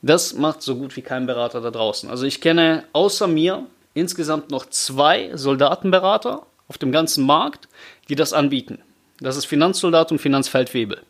Das 0.03 0.35
macht 0.35 0.63
so 0.63 0.77
gut 0.77 0.97
wie 0.97 1.03
kein 1.03 1.27
Berater 1.27 1.61
da 1.61 1.71
draußen. 1.71 2.09
Also 2.09 2.25
ich 2.25 2.41
kenne 2.41 2.85
außer 2.93 3.27
mir 3.27 3.67
insgesamt 3.95 4.51
noch 4.51 4.67
zwei 4.67 5.31
Soldatenberater 5.35 6.47
auf 6.69 6.79
dem 6.79 6.93
ganzen 6.93 7.27
Markt, 7.27 7.69
die 8.09 8.15
das 8.15 8.33
anbieten. 8.33 8.79
Das 9.21 9.37
ist 9.37 9.45
Finanzsoldat 9.45 10.13
und 10.13 10.19
Finanzfeldwebel. 10.19 11.03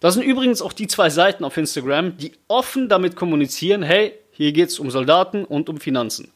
Das 0.00 0.14
sind 0.14 0.22
übrigens 0.22 0.62
auch 0.62 0.72
die 0.72 0.86
zwei 0.86 1.10
Seiten 1.10 1.44
auf 1.44 1.56
Instagram, 1.56 2.16
die 2.16 2.32
offen 2.48 2.88
damit 2.88 3.16
kommunizieren, 3.16 3.82
hey, 3.82 4.12
hier 4.32 4.52
geht 4.52 4.68
es 4.68 4.78
um 4.78 4.90
Soldaten 4.90 5.44
und 5.44 5.68
um 5.68 5.78
Finanzen. 5.78 6.32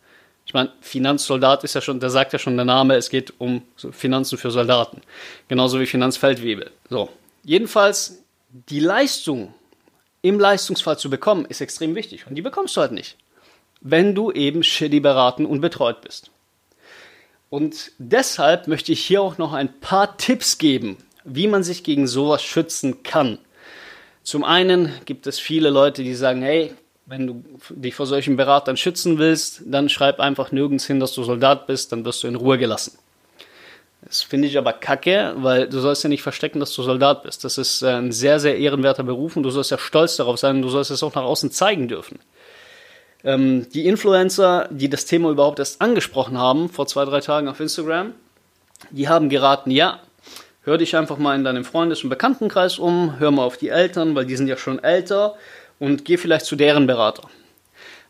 Ich 0.46 0.54
meine, 0.54 0.72
Finanzsoldat 0.80 1.64
ist 1.64 1.74
ja 1.74 1.80
schon, 1.80 1.98
da 1.98 2.08
sagt 2.08 2.32
ja 2.32 2.38
schon 2.38 2.56
der 2.56 2.64
Name, 2.64 2.94
es 2.94 3.10
geht 3.10 3.34
um 3.38 3.62
Finanzen 3.90 4.38
für 4.38 4.52
Soldaten. 4.52 5.02
Genauso 5.48 5.80
wie 5.80 5.86
Finanzfeldwebel. 5.86 6.70
So. 6.88 7.08
Jedenfalls, 7.42 8.22
die 8.68 8.78
Leistung 8.80 9.52
im 10.26 10.40
Leistungsfall 10.40 10.99
zu 10.99 11.11
bekommen, 11.11 11.45
ist 11.45 11.61
extrem 11.61 11.95
wichtig. 11.95 12.26
Und 12.26 12.35
die 12.35 12.42
bekommst 12.42 12.76
du 12.76 12.80
halt 12.80 12.92
nicht, 12.92 13.16
wenn 13.80 14.14
du 14.14 14.33
eben 14.33 14.62
shitty 14.62 15.00
beraten 15.00 15.47
und 15.47 15.61
betreut 15.61 16.00
bist. 16.00 16.30
Und 17.49 17.92
deshalb 17.99 18.66
möchte 18.66 18.92
ich 18.92 19.04
hier 19.04 19.23
auch 19.23 19.38
noch 19.38 19.52
ein 19.52 19.80
paar 19.80 20.16
Tipps 20.16 20.59
geben, 20.59 20.97
wie 21.25 21.47
man 21.47 21.62
sich 21.62 21.85
gegen 21.85 22.06
sowas 22.06 22.42
schützen 22.42 23.02
kann. 23.02 23.38
Zum 24.23 24.42
einen 24.42 24.92
gibt 25.04 25.28
es 25.28 25.38
viele 25.38 25.71
Leute, 25.71 26.02
die 26.02 26.14
sagen, 26.14 26.42
hey, 26.42 26.75
wenn 27.06 27.28
du 27.28 27.45
dich 27.71 27.95
vor 27.95 28.06
solchen 28.06 28.37
Beratern 28.37 28.76
schützen 28.76 29.18
willst, 29.18 29.62
dann 29.64 29.88
schreib 29.88 30.18
einfach 30.18 30.50
nirgends 30.50 30.87
hin, 30.87 30.99
dass 30.99 31.14
du 31.14 31.23
Soldat 31.23 31.68
bist, 31.68 31.92
dann 31.92 32.04
wirst 32.04 32.25
du 32.25 32.26
in 32.26 32.35
Ruhe 32.35 32.59
gelassen. 32.59 32.99
Das 34.06 34.22
finde 34.22 34.46
ich 34.46 34.56
aber 34.56 34.72
kacke, 34.72 35.34
weil 35.38 35.68
du 35.68 35.80
sollst 35.80 36.04
ja 36.04 36.08
nicht 36.08 36.22
verstecken, 36.22 36.60
dass 36.60 36.72
du 36.72 36.82
Soldat 36.82 37.25
bist. 37.25 37.42
Das 37.42 37.58
ist 37.58 37.82
äh, 37.82 37.88
ein 37.88 38.12
sehr, 38.12 38.38
sehr 38.38 38.56
ehrenwerter 38.56 39.02
Beruf 39.02 39.36
und 39.36 39.42
du 39.42 39.50
sollst 39.50 39.72
ja 39.72 39.78
stolz 39.78 40.16
darauf 40.16 40.38
sein 40.38 40.56
und 40.56 40.62
du 40.62 40.68
sollst 40.68 40.92
es 40.92 41.02
auch 41.02 41.14
nach 41.14 41.25
außen 41.25 41.50
zeigen 41.50 41.88
dürfen. 41.88 42.20
Ähm, 43.25 43.68
die 43.70 43.86
Influencer, 43.86 44.68
die 44.70 44.88
das 44.88 45.06
Thema 45.06 45.30
überhaupt 45.30 45.58
erst 45.58 45.82
angesprochen 45.82 46.38
haben, 46.38 46.68
vor 46.68 46.86
zwei, 46.86 47.04
drei 47.04 47.20
Tagen 47.20 47.48
auf 47.48 47.58
Instagram, 47.58 48.14
die 48.90 49.08
haben 49.08 49.28
geraten, 49.28 49.72
ja, 49.72 49.98
hör 50.62 50.78
dich 50.78 50.94
einfach 50.94 51.18
mal 51.18 51.34
in 51.34 51.42
deinem 51.42 51.64
Freundes- 51.64 52.04
und 52.04 52.10
Bekanntenkreis 52.10 52.78
um, 52.78 53.18
hör 53.18 53.32
mal 53.32 53.42
auf 53.42 53.56
die 53.56 53.70
Eltern, 53.70 54.14
weil 54.14 54.26
die 54.26 54.36
sind 54.36 54.46
ja 54.46 54.56
schon 54.56 54.78
älter 54.78 55.34
und 55.80 56.04
geh 56.04 56.16
vielleicht 56.16 56.46
zu 56.46 56.54
deren 56.54 56.86
Berater. 56.86 57.28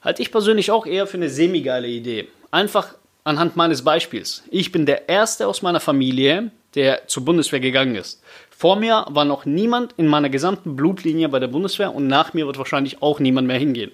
Halte 0.02 0.20
ich 0.20 0.30
persönlich 0.30 0.70
auch 0.70 0.84
eher 0.84 1.06
für 1.06 1.16
eine 1.16 1.30
semi-geile 1.30 1.88
Idee. 1.88 2.28
Einfach 2.50 2.94
anhand 3.26 3.56
meines 3.56 3.82
Beispiels. 3.82 4.44
Ich 4.50 4.70
bin 4.70 4.86
der 4.86 5.08
Erste 5.08 5.48
aus 5.48 5.60
meiner 5.60 5.80
Familie, 5.80 6.52
der 6.74 7.08
zur 7.08 7.24
Bundeswehr 7.24 7.60
gegangen 7.60 7.96
ist. 7.96 8.22
Vor 8.50 8.76
mir 8.76 9.04
war 9.08 9.24
noch 9.24 9.44
niemand 9.44 9.94
in 9.96 10.06
meiner 10.06 10.30
gesamten 10.30 10.76
Blutlinie 10.76 11.28
bei 11.28 11.40
der 11.40 11.48
Bundeswehr 11.48 11.92
und 11.92 12.06
nach 12.06 12.34
mir 12.34 12.46
wird 12.46 12.58
wahrscheinlich 12.58 13.02
auch 13.02 13.18
niemand 13.18 13.48
mehr 13.48 13.58
hingehen. 13.58 13.90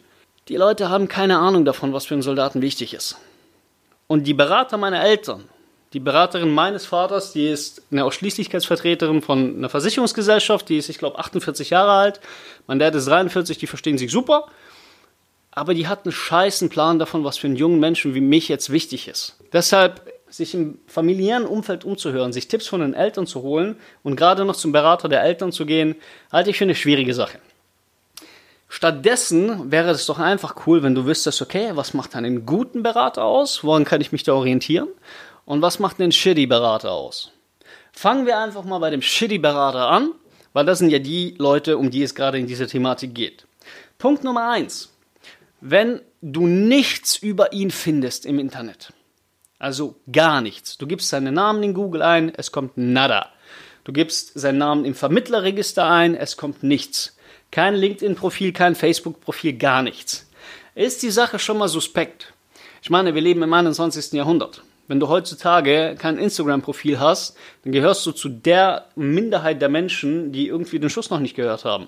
Die 0.48 0.56
Leute 0.56 0.90
haben 0.90 1.08
keine 1.08 1.38
Ahnung 1.38 1.64
davon, 1.64 1.92
was 1.94 2.04
für 2.04 2.14
einen 2.14 2.22
Soldaten 2.22 2.60
wichtig 2.60 2.92
ist. 2.92 3.16
Und 4.06 4.26
die 4.26 4.34
Berater 4.34 4.76
meiner 4.76 5.02
Eltern, 5.02 5.44
die 5.94 6.00
Beraterin 6.00 6.52
meines 6.52 6.84
Vaters, 6.84 7.32
die 7.32 7.48
ist 7.48 7.82
eine 7.90 8.04
Ausschließlichkeitsvertreterin 8.04 9.22
von 9.22 9.56
einer 9.56 9.68
Versicherungsgesellschaft, 9.70 10.68
die 10.68 10.76
ist, 10.76 10.90
ich 10.90 10.98
glaube, 10.98 11.18
48 11.18 11.70
Jahre 11.70 11.92
alt. 11.92 12.20
Mein 12.66 12.78
Dad 12.78 12.94
ist 12.94 13.08
43, 13.08 13.56
die 13.56 13.66
verstehen 13.66 13.96
sich 13.96 14.10
super 14.10 14.48
aber 15.52 15.74
die 15.74 15.86
hat 15.86 16.04
einen 16.04 16.12
scheißen 16.12 16.70
Plan 16.70 16.98
davon, 16.98 17.24
was 17.24 17.38
für 17.38 17.46
einen 17.46 17.56
jungen 17.56 17.78
Menschen 17.78 18.14
wie 18.14 18.20
mich 18.20 18.48
jetzt 18.48 18.70
wichtig 18.70 19.06
ist. 19.06 19.36
Deshalb 19.52 20.10
sich 20.28 20.54
im 20.54 20.78
familiären 20.86 21.44
Umfeld 21.44 21.84
umzuhören, 21.84 22.32
sich 22.32 22.48
Tipps 22.48 22.66
von 22.66 22.80
den 22.80 22.94
Eltern 22.94 23.26
zu 23.26 23.42
holen 23.42 23.76
und 24.02 24.16
gerade 24.16 24.46
noch 24.46 24.56
zum 24.56 24.72
Berater 24.72 25.10
der 25.10 25.22
Eltern 25.22 25.52
zu 25.52 25.66
gehen, 25.66 25.94
halte 26.32 26.50
ich 26.50 26.56
für 26.56 26.64
eine 26.64 26.74
schwierige 26.74 27.12
Sache. 27.12 27.38
Stattdessen 28.70 29.70
wäre 29.70 29.90
es 29.90 30.06
doch 30.06 30.18
einfach 30.18 30.66
cool, 30.66 30.82
wenn 30.82 30.94
du 30.94 31.04
wüsstest, 31.04 31.42
okay, 31.42 31.72
was 31.74 31.92
macht 31.92 32.16
einen 32.16 32.46
guten 32.46 32.82
Berater 32.82 33.24
aus? 33.24 33.62
Woran 33.62 33.84
kann 33.84 34.00
ich 34.00 34.12
mich 34.12 34.22
da 34.22 34.32
orientieren? 34.32 34.88
Und 35.44 35.60
was 35.60 35.78
macht 35.78 36.00
einen 36.00 36.12
shitty 36.12 36.46
Berater 36.46 36.92
aus? 36.92 37.30
Fangen 37.92 38.24
wir 38.24 38.38
einfach 38.38 38.64
mal 38.64 38.78
bei 38.78 38.88
dem 38.88 39.02
shitty 39.02 39.36
Berater 39.36 39.90
an, 39.90 40.12
weil 40.54 40.64
das 40.64 40.78
sind 40.78 40.88
ja 40.88 40.98
die 40.98 41.34
Leute, 41.36 41.76
um 41.76 41.90
die 41.90 42.02
es 42.02 42.14
gerade 42.14 42.38
in 42.38 42.46
dieser 42.46 42.66
Thematik 42.66 43.14
geht. 43.14 43.44
Punkt 43.98 44.24
Nummer 44.24 44.48
eins 44.48 44.91
wenn 45.62 46.00
du 46.20 46.48
nichts 46.48 47.16
über 47.16 47.52
ihn 47.52 47.70
findest 47.70 48.26
im 48.26 48.40
Internet. 48.40 48.92
Also 49.60 49.94
gar 50.10 50.40
nichts. 50.40 50.76
Du 50.76 50.88
gibst 50.88 51.08
seinen 51.08 51.34
Namen 51.34 51.62
in 51.62 51.72
Google 51.72 52.02
ein, 52.02 52.34
es 52.34 52.50
kommt 52.50 52.76
nada. 52.76 53.28
Du 53.84 53.92
gibst 53.92 54.32
seinen 54.34 54.58
Namen 54.58 54.84
im 54.84 54.96
Vermittlerregister 54.96 55.88
ein, 55.88 56.16
es 56.16 56.36
kommt 56.36 56.64
nichts. 56.64 57.16
Kein 57.52 57.76
LinkedIn-Profil, 57.76 58.52
kein 58.52 58.74
Facebook-Profil, 58.74 59.52
gar 59.52 59.82
nichts. 59.82 60.28
Ist 60.74 61.04
die 61.04 61.10
Sache 61.10 61.38
schon 61.38 61.58
mal 61.58 61.68
suspekt? 61.68 62.32
Ich 62.82 62.90
meine, 62.90 63.14
wir 63.14 63.22
leben 63.22 63.42
im 63.42 63.52
21. 63.52 64.14
Jahrhundert. 64.14 64.62
Wenn 64.88 64.98
du 64.98 65.06
heutzutage 65.06 65.94
kein 65.96 66.18
Instagram-Profil 66.18 66.98
hast, 66.98 67.36
dann 67.62 67.72
gehörst 67.72 68.04
du 68.04 68.10
zu 68.10 68.28
der 68.28 68.88
Minderheit 68.96 69.62
der 69.62 69.68
Menschen, 69.68 70.32
die 70.32 70.48
irgendwie 70.48 70.80
den 70.80 70.90
Schuss 70.90 71.10
noch 71.10 71.20
nicht 71.20 71.36
gehört 71.36 71.64
haben. 71.64 71.86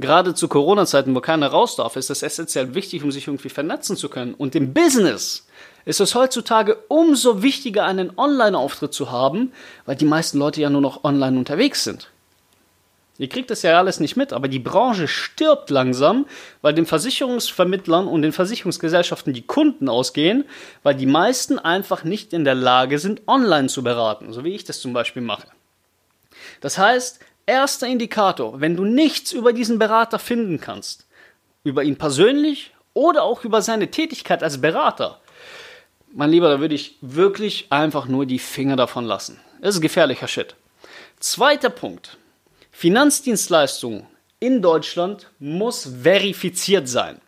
Gerade 0.00 0.34
zu 0.34 0.48
Corona-Zeiten, 0.48 1.14
wo 1.14 1.20
keiner 1.20 1.48
raus 1.48 1.76
darf, 1.76 1.96
ist 1.96 2.10
das 2.10 2.22
essentiell 2.22 2.74
wichtig, 2.74 3.02
um 3.02 3.12
sich 3.12 3.26
irgendwie 3.26 3.48
vernetzen 3.48 3.96
zu 3.96 4.08
können. 4.08 4.34
Und 4.34 4.54
im 4.54 4.72
Business 4.72 5.46
ist 5.84 6.00
es 6.00 6.14
heutzutage 6.14 6.76
umso 6.88 7.42
wichtiger, 7.42 7.84
einen 7.84 8.12
Online-Auftritt 8.16 8.94
zu 8.94 9.10
haben, 9.10 9.52
weil 9.86 9.96
die 9.96 10.04
meisten 10.04 10.38
Leute 10.38 10.60
ja 10.60 10.70
nur 10.70 10.80
noch 10.80 11.04
online 11.04 11.38
unterwegs 11.38 11.84
sind. 11.84 12.10
Ihr 13.18 13.28
kriegt 13.28 13.50
das 13.50 13.60
ja 13.60 13.76
alles 13.76 14.00
nicht 14.00 14.16
mit, 14.16 14.32
aber 14.32 14.48
die 14.48 14.58
Branche 14.58 15.06
stirbt 15.06 15.68
langsam, 15.68 16.24
weil 16.62 16.72
den 16.72 16.86
Versicherungsvermittlern 16.86 18.08
und 18.08 18.22
den 18.22 18.32
Versicherungsgesellschaften 18.32 19.34
die 19.34 19.46
Kunden 19.46 19.90
ausgehen, 19.90 20.46
weil 20.82 20.94
die 20.94 21.04
meisten 21.04 21.58
einfach 21.58 22.02
nicht 22.02 22.32
in 22.32 22.46
der 22.46 22.54
Lage 22.54 22.98
sind, 22.98 23.20
online 23.26 23.68
zu 23.68 23.82
beraten, 23.82 24.32
so 24.32 24.42
wie 24.42 24.54
ich 24.54 24.64
das 24.64 24.80
zum 24.80 24.94
Beispiel 24.94 25.20
mache. 25.20 25.48
Das 26.62 26.78
heißt, 26.78 27.20
erster 27.50 27.88
Indikator, 27.88 28.60
wenn 28.60 28.76
du 28.76 28.84
nichts 28.84 29.32
über 29.32 29.52
diesen 29.52 29.78
Berater 29.78 30.18
finden 30.20 30.60
kannst, 30.60 31.06
über 31.64 31.82
ihn 31.82 31.96
persönlich 31.96 32.72
oder 32.94 33.24
auch 33.24 33.44
über 33.44 33.60
seine 33.60 33.90
Tätigkeit 33.90 34.42
als 34.42 34.60
Berater, 34.60 35.20
mein 36.12 36.30
Lieber, 36.30 36.48
da 36.48 36.60
würde 36.60 36.74
ich 36.74 36.96
wirklich 37.00 37.66
einfach 37.70 38.06
nur 38.06 38.24
die 38.24 38.38
Finger 38.38 38.76
davon 38.76 39.04
lassen. 39.04 39.40
Das 39.60 39.74
ist 39.74 39.80
gefährlicher 39.80 40.26
Shit. 40.28 40.56
Zweiter 41.18 41.70
Punkt. 41.70 42.18
Finanzdienstleistung 42.70 44.06
in 44.38 44.62
Deutschland 44.62 45.30
muss 45.38 45.90
verifiziert 46.02 46.88
sein. 46.88 47.20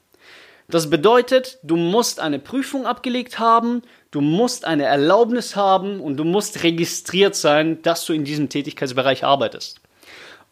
Das 0.68 0.88
bedeutet, 0.88 1.58
du 1.62 1.76
musst 1.76 2.18
eine 2.18 2.38
Prüfung 2.38 2.86
abgelegt 2.86 3.38
haben, 3.38 3.82
du 4.10 4.22
musst 4.22 4.64
eine 4.64 4.84
Erlaubnis 4.84 5.54
haben 5.54 6.00
und 6.00 6.16
du 6.16 6.24
musst 6.24 6.62
registriert 6.62 7.36
sein, 7.36 7.82
dass 7.82 8.06
du 8.06 8.14
in 8.14 8.24
diesem 8.24 8.48
Tätigkeitsbereich 8.48 9.24
arbeitest. 9.24 9.81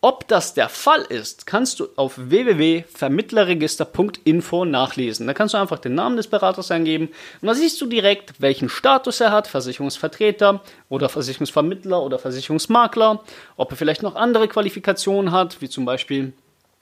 Ob 0.03 0.27
das 0.29 0.55
der 0.55 0.71
Fall 0.71 1.03
ist, 1.03 1.47
kannst 1.47 1.79
du 1.79 1.89
auf 1.97 2.15
www.vermittlerregister.info 2.17 4.65
nachlesen. 4.65 5.27
Da 5.27 5.35
kannst 5.35 5.53
du 5.53 5.59
einfach 5.59 5.79
den 5.79 5.95
Namen 5.95 6.17
des 6.17 6.29
Beraters 6.29 6.71
eingeben 6.71 7.11
und 7.43 7.49
da 7.49 7.55
siehst 7.55 7.79
du 7.83 7.87
direkt, 7.87 8.41
welchen 8.41 8.71
Status 8.71 9.21
er 9.21 9.31
hat, 9.31 9.47
Versicherungsvertreter 9.47 10.63
oder 10.89 11.11
Versicherungsvermittler 11.11 12.03
oder 12.03 12.19
Versicherungsmakler, 12.19 13.23
ob 13.59 13.73
er 13.73 13.77
vielleicht 13.77 14.03
noch 14.03 14.17
andere 14.17 14.49
Qualifikationen 14.49 15.33
hat, 15.33 15.61
wie 15.61 15.69
zum 15.69 15.85
Beispiel 15.85 16.33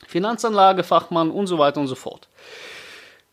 Finanzanlagefachmann 0.07 1.29
und 1.29 1.47
so 1.47 1.57
weiter 1.57 1.81
und 1.81 1.87
so 1.87 1.95
fort. 1.95 2.29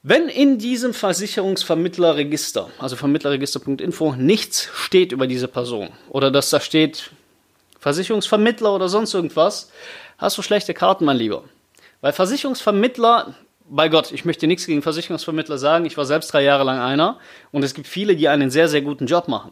Wenn 0.02 0.28
in 0.28 0.58
diesem 0.58 0.94
Versicherungsvermittlerregister, 0.94 2.70
also 2.80 2.96
vermittlerregister.info, 2.96 4.16
nichts 4.16 4.68
steht 4.74 5.12
über 5.12 5.28
diese 5.28 5.46
Person 5.46 5.90
oder 6.08 6.32
dass 6.32 6.50
da 6.50 6.58
steht, 6.58 7.12
Versicherungsvermittler 7.80 8.74
oder 8.74 8.88
sonst 8.88 9.14
irgendwas, 9.14 9.70
hast 10.18 10.38
du 10.38 10.42
schlechte 10.42 10.74
Karten, 10.74 11.04
mein 11.04 11.16
Lieber. 11.16 11.44
Weil 12.00 12.12
Versicherungsvermittler, 12.12 13.34
bei 13.68 13.88
Gott, 13.88 14.12
ich 14.12 14.24
möchte 14.24 14.46
nichts 14.46 14.66
gegen 14.66 14.82
Versicherungsvermittler 14.82 15.58
sagen, 15.58 15.86
ich 15.86 15.96
war 15.96 16.04
selbst 16.04 16.32
drei 16.32 16.42
Jahre 16.42 16.64
lang 16.64 16.78
einer 16.78 17.18
und 17.52 17.64
es 17.64 17.74
gibt 17.74 17.86
viele, 17.86 18.16
die 18.16 18.28
einen 18.28 18.50
sehr, 18.50 18.68
sehr 18.68 18.82
guten 18.82 19.06
Job 19.06 19.28
machen. 19.28 19.50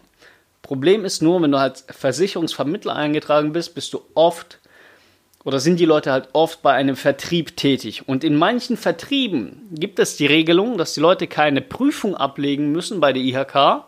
Problem 0.62 1.04
ist 1.04 1.20
nur, 1.20 1.42
wenn 1.42 1.52
du 1.52 1.58
als 1.58 1.84
Versicherungsvermittler 1.90 2.96
eingetragen 2.96 3.52
bist, 3.52 3.74
bist 3.74 3.92
du 3.92 4.00
oft 4.14 4.60
oder 5.44 5.60
sind 5.60 5.78
die 5.78 5.84
Leute 5.84 6.10
halt 6.10 6.30
oft 6.32 6.62
bei 6.62 6.72
einem 6.72 6.96
Vertrieb 6.96 7.56
tätig. 7.56 8.08
Und 8.08 8.24
in 8.24 8.34
manchen 8.34 8.78
Vertrieben 8.78 9.68
gibt 9.70 9.98
es 9.98 10.16
die 10.16 10.26
Regelung, 10.26 10.78
dass 10.78 10.94
die 10.94 11.00
Leute 11.00 11.26
keine 11.26 11.60
Prüfung 11.60 12.16
ablegen 12.16 12.72
müssen 12.72 12.98
bei 12.98 13.12
der 13.12 13.22
IHK, 13.22 13.84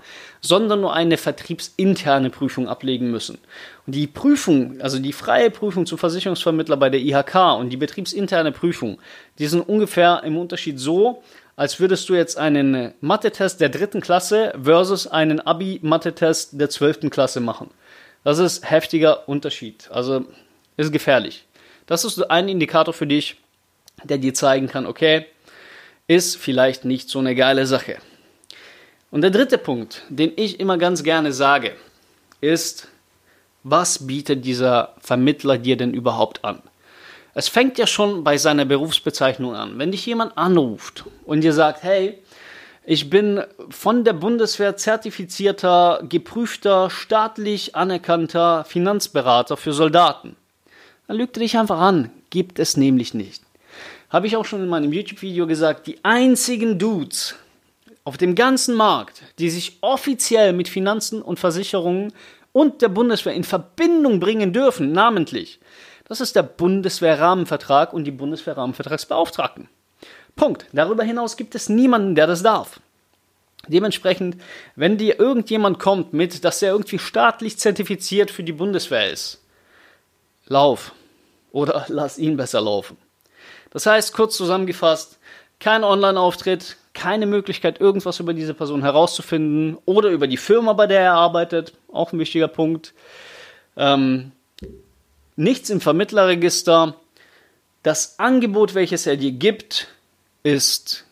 sondern 0.47 0.81
nur 0.81 0.95
eine 0.95 1.17
vertriebsinterne 1.17 2.31
Prüfung 2.31 2.69
ablegen 2.69 3.11
müssen. 3.11 3.39
Und 3.87 3.95
die 3.95 4.07
Prüfung, 4.07 4.81
also 4.81 4.99
die 4.99 5.13
freie 5.13 5.51
Prüfung 5.51 5.87
zum 5.87 5.99
Versicherungsvermittler 5.99 6.77
bei 6.77 6.89
der 6.89 7.01
IHK 7.01 7.59
und 7.59 7.71
die 7.71 7.77
betriebsinterne 7.77 8.53
Prüfung, 8.53 8.99
die 9.39 9.47
sind 9.47 9.69
ungefähr 9.69 10.23
im 10.25 10.37
Unterschied 10.37 10.79
so, 10.79 11.23
als 11.57 11.81
würdest 11.81 12.09
du 12.09 12.15
jetzt 12.15 12.39
einen 12.39 12.93
Mathe-Test 13.01 13.61
der 13.61 13.71
dritten 13.71 14.01
Klasse 14.01 14.53
versus 14.63 15.07
einen 15.07 15.41
Abi-Mathe-Test 15.41 16.61
der 16.61 16.71
zwölften 16.71 17.11
Klasse 17.11 17.41
machen. 17.41 17.71
Das 18.23 18.39
ist 18.39 18.71
heftiger 18.71 19.29
Unterschied. 19.29 19.89
Also 19.91 20.27
ist 20.77 20.93
gefährlich. 20.93 21.47
Das 21.87 22.05
ist 22.05 22.31
ein 22.31 22.49
Indikator 22.49 22.93
für 22.93 23.07
dich, 23.07 23.37
der 24.05 24.19
dir 24.19 24.35
zeigen 24.35 24.69
kann, 24.69 24.87
okay, 24.87 25.27
ist 26.07 26.37
vielleicht 26.37 26.85
nicht 26.85 27.09
so 27.09 27.19
eine 27.19 27.35
geile 27.35 27.67
Sache. 27.67 27.97
Und 29.11 29.23
der 29.23 29.31
dritte 29.31 29.59
Punkt, 29.59 30.03
den 30.09 30.33
ich 30.37 30.61
immer 30.61 30.79
ganz 30.79 31.03
gerne 31.03 31.33
sage, 31.33 31.73
ist, 32.41 32.89
was 33.63 34.07
bietet 34.07 34.45
dieser 34.45 34.95
Vermittler 35.01 35.59
dir 35.59 35.77
denn 35.77 35.95
überhaupt 35.95 36.45
an? 36.45 36.63
Es 37.35 37.49
fängt 37.49 37.79
ja 37.79 37.87
schon 37.87 38.25
bei 38.25 38.39
seiner 38.39 38.65
Berufsbezeichnung 38.65 39.55
an. 39.55 39.79
Wenn 39.79 39.93
dich 39.93 40.07
jemand 40.07 40.39
anruft 40.39 41.05
und 41.25 41.43
dir 41.43 41.53
sagt, 41.53 41.83
hey, 41.83 42.19
ich 42.85 43.11
bin 43.11 43.43
von 43.69 44.05
der 44.05 44.13
Bundeswehr 44.13 44.77
zertifizierter, 44.77 46.03
geprüfter, 46.09 46.89
staatlich 46.89 47.75
anerkannter 47.75 48.65
Finanzberater 48.65 49.57
für 49.57 49.73
Soldaten, 49.73 50.37
dann 51.09 51.17
lügt 51.17 51.37
er 51.37 51.41
dich 51.41 51.59
einfach 51.59 51.81
an. 51.81 52.11
Gibt 52.31 52.59
es 52.59 52.77
nämlich 52.77 53.13
nicht. 53.13 53.43
Habe 54.09 54.29
ich 54.29 54.37
auch 54.37 54.45
schon 54.45 54.63
in 54.63 54.69
meinem 54.69 54.93
YouTube-Video 54.93 55.47
gesagt, 55.47 55.89
die 55.89 55.99
einzigen 56.05 56.79
Dudes, 56.79 57.35
auf 58.07 58.17
dem 58.17 58.37
ganzen 58.37 58.77
Markt, 58.77 59.25
die 59.41 59.51
sich 59.51 59.79
offiziell 59.81 60.53
mit 60.53 60.69
Finanzen 60.69 61.21
und 61.21 61.41
Versicherungen 61.41 62.13
und 62.53 62.81
der 62.81 62.89
Bundeswehr 62.89 63.35
in 63.35 63.43
Verbindung 63.43 64.21
bringen 64.21 64.53
dürfen, 64.53 64.93
namentlich, 64.93 65.59
das 66.05 66.21
ist 66.21 66.37
der 66.37 66.45
Bundeswehrrahmenvertrag 66.45 67.93
und 67.93 68.05
die 68.05 68.13
Bundeswehrrahmenvertragsbeauftragten. 68.13 69.69
Punkt. 70.37 70.67
Darüber 70.73 71.03
hinaus 71.03 71.37
gibt 71.37 71.57
es 71.57 71.69
niemanden, 71.69 72.15
der 72.15 72.29
das 72.29 72.45
darf. 72.45 72.79
Dementsprechend, 73.67 74.37
wenn 74.77 74.99
dir 74.99 75.19
irgendjemand 75.19 75.81
kommt 75.81 76.13
mit, 76.13 76.45
dass 76.45 76.63
er 76.63 76.71
irgendwie 76.71 77.01
staatlich 77.01 77.59
zertifiziert 77.59 78.31
für 78.31 78.45
die 78.45 78.53
Bundeswehr 78.53 79.11
ist, 79.11 79.43
lauf 80.47 80.93
oder 81.51 81.87
lass 81.89 82.19
ihn 82.19 82.37
besser 82.37 82.61
laufen. 82.61 82.99
Das 83.71 83.85
heißt, 83.85 84.13
kurz 84.13 84.37
zusammengefasst, 84.37 85.19
kein 85.59 85.83
Online-Auftritt, 85.83 86.77
keine 86.97 87.27
Möglichkeit, 87.27 87.81
irgendwas 87.81 88.21
über 88.21 88.33
diese 88.33 88.55
Person 88.55 88.83
herauszufinden 88.83 89.77
oder 89.85 90.09
über 90.09 90.27
die 90.27 90.39
Firma, 90.39 90.73
bei 90.73 90.87
der 90.87 91.01
er 91.01 91.13
arbeitet, 91.13 91.75
auch 91.93 92.13
ein 92.13 92.19
wichtiger 92.19 92.49
Punkt. 92.49 92.95
Ähm, 93.77 94.33
nichts 95.37 95.69
im 95.69 95.83
Vermittlerregister. 95.83 96.95
Das 97.83 98.19
Angebot, 98.19 98.75
welches 98.75 99.07
er 99.07 99.19
dir 99.19 99.33
gibt, 99.33 99.89
ist 100.43 101.05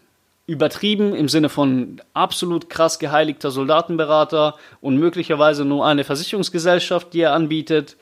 übertrieben 0.47 1.15
im 1.15 1.29
Sinne 1.29 1.51
von 1.51 2.01
absolut 2.15 2.71
krass 2.71 2.99
geheiligter 2.99 3.51
Soldatenberater 3.51 4.57
und 4.81 4.97
möglicherweise 4.97 5.65
nur 5.65 5.87
eine 5.87 6.05
Versicherungsgesellschaft, 6.05 7.13
die 7.13 7.21
er 7.21 7.35
anbietet. 7.35 7.97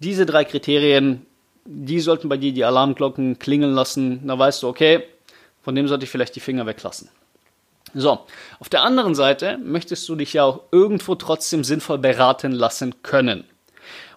Diese 0.00 0.26
drei 0.26 0.44
Kriterien, 0.44 1.24
die 1.64 2.00
sollten 2.00 2.28
bei 2.28 2.36
dir 2.36 2.52
die 2.52 2.64
Alarmglocken 2.64 3.38
klingeln 3.38 3.74
lassen. 3.74 4.26
Da 4.26 4.38
weißt 4.38 4.62
du, 4.62 4.68
okay, 4.68 5.04
von 5.62 5.74
dem 5.76 5.86
sollte 5.86 6.04
ich 6.04 6.10
vielleicht 6.10 6.34
die 6.34 6.40
Finger 6.40 6.66
weglassen. 6.66 7.08
So, 7.94 8.20
auf 8.60 8.68
der 8.68 8.82
anderen 8.82 9.14
Seite 9.14 9.58
möchtest 9.58 10.08
du 10.08 10.16
dich 10.16 10.34
ja 10.34 10.44
auch 10.44 10.64
irgendwo 10.72 11.14
trotzdem 11.14 11.64
sinnvoll 11.64 11.98
beraten 11.98 12.52
lassen 12.52 13.02
können. 13.02 13.44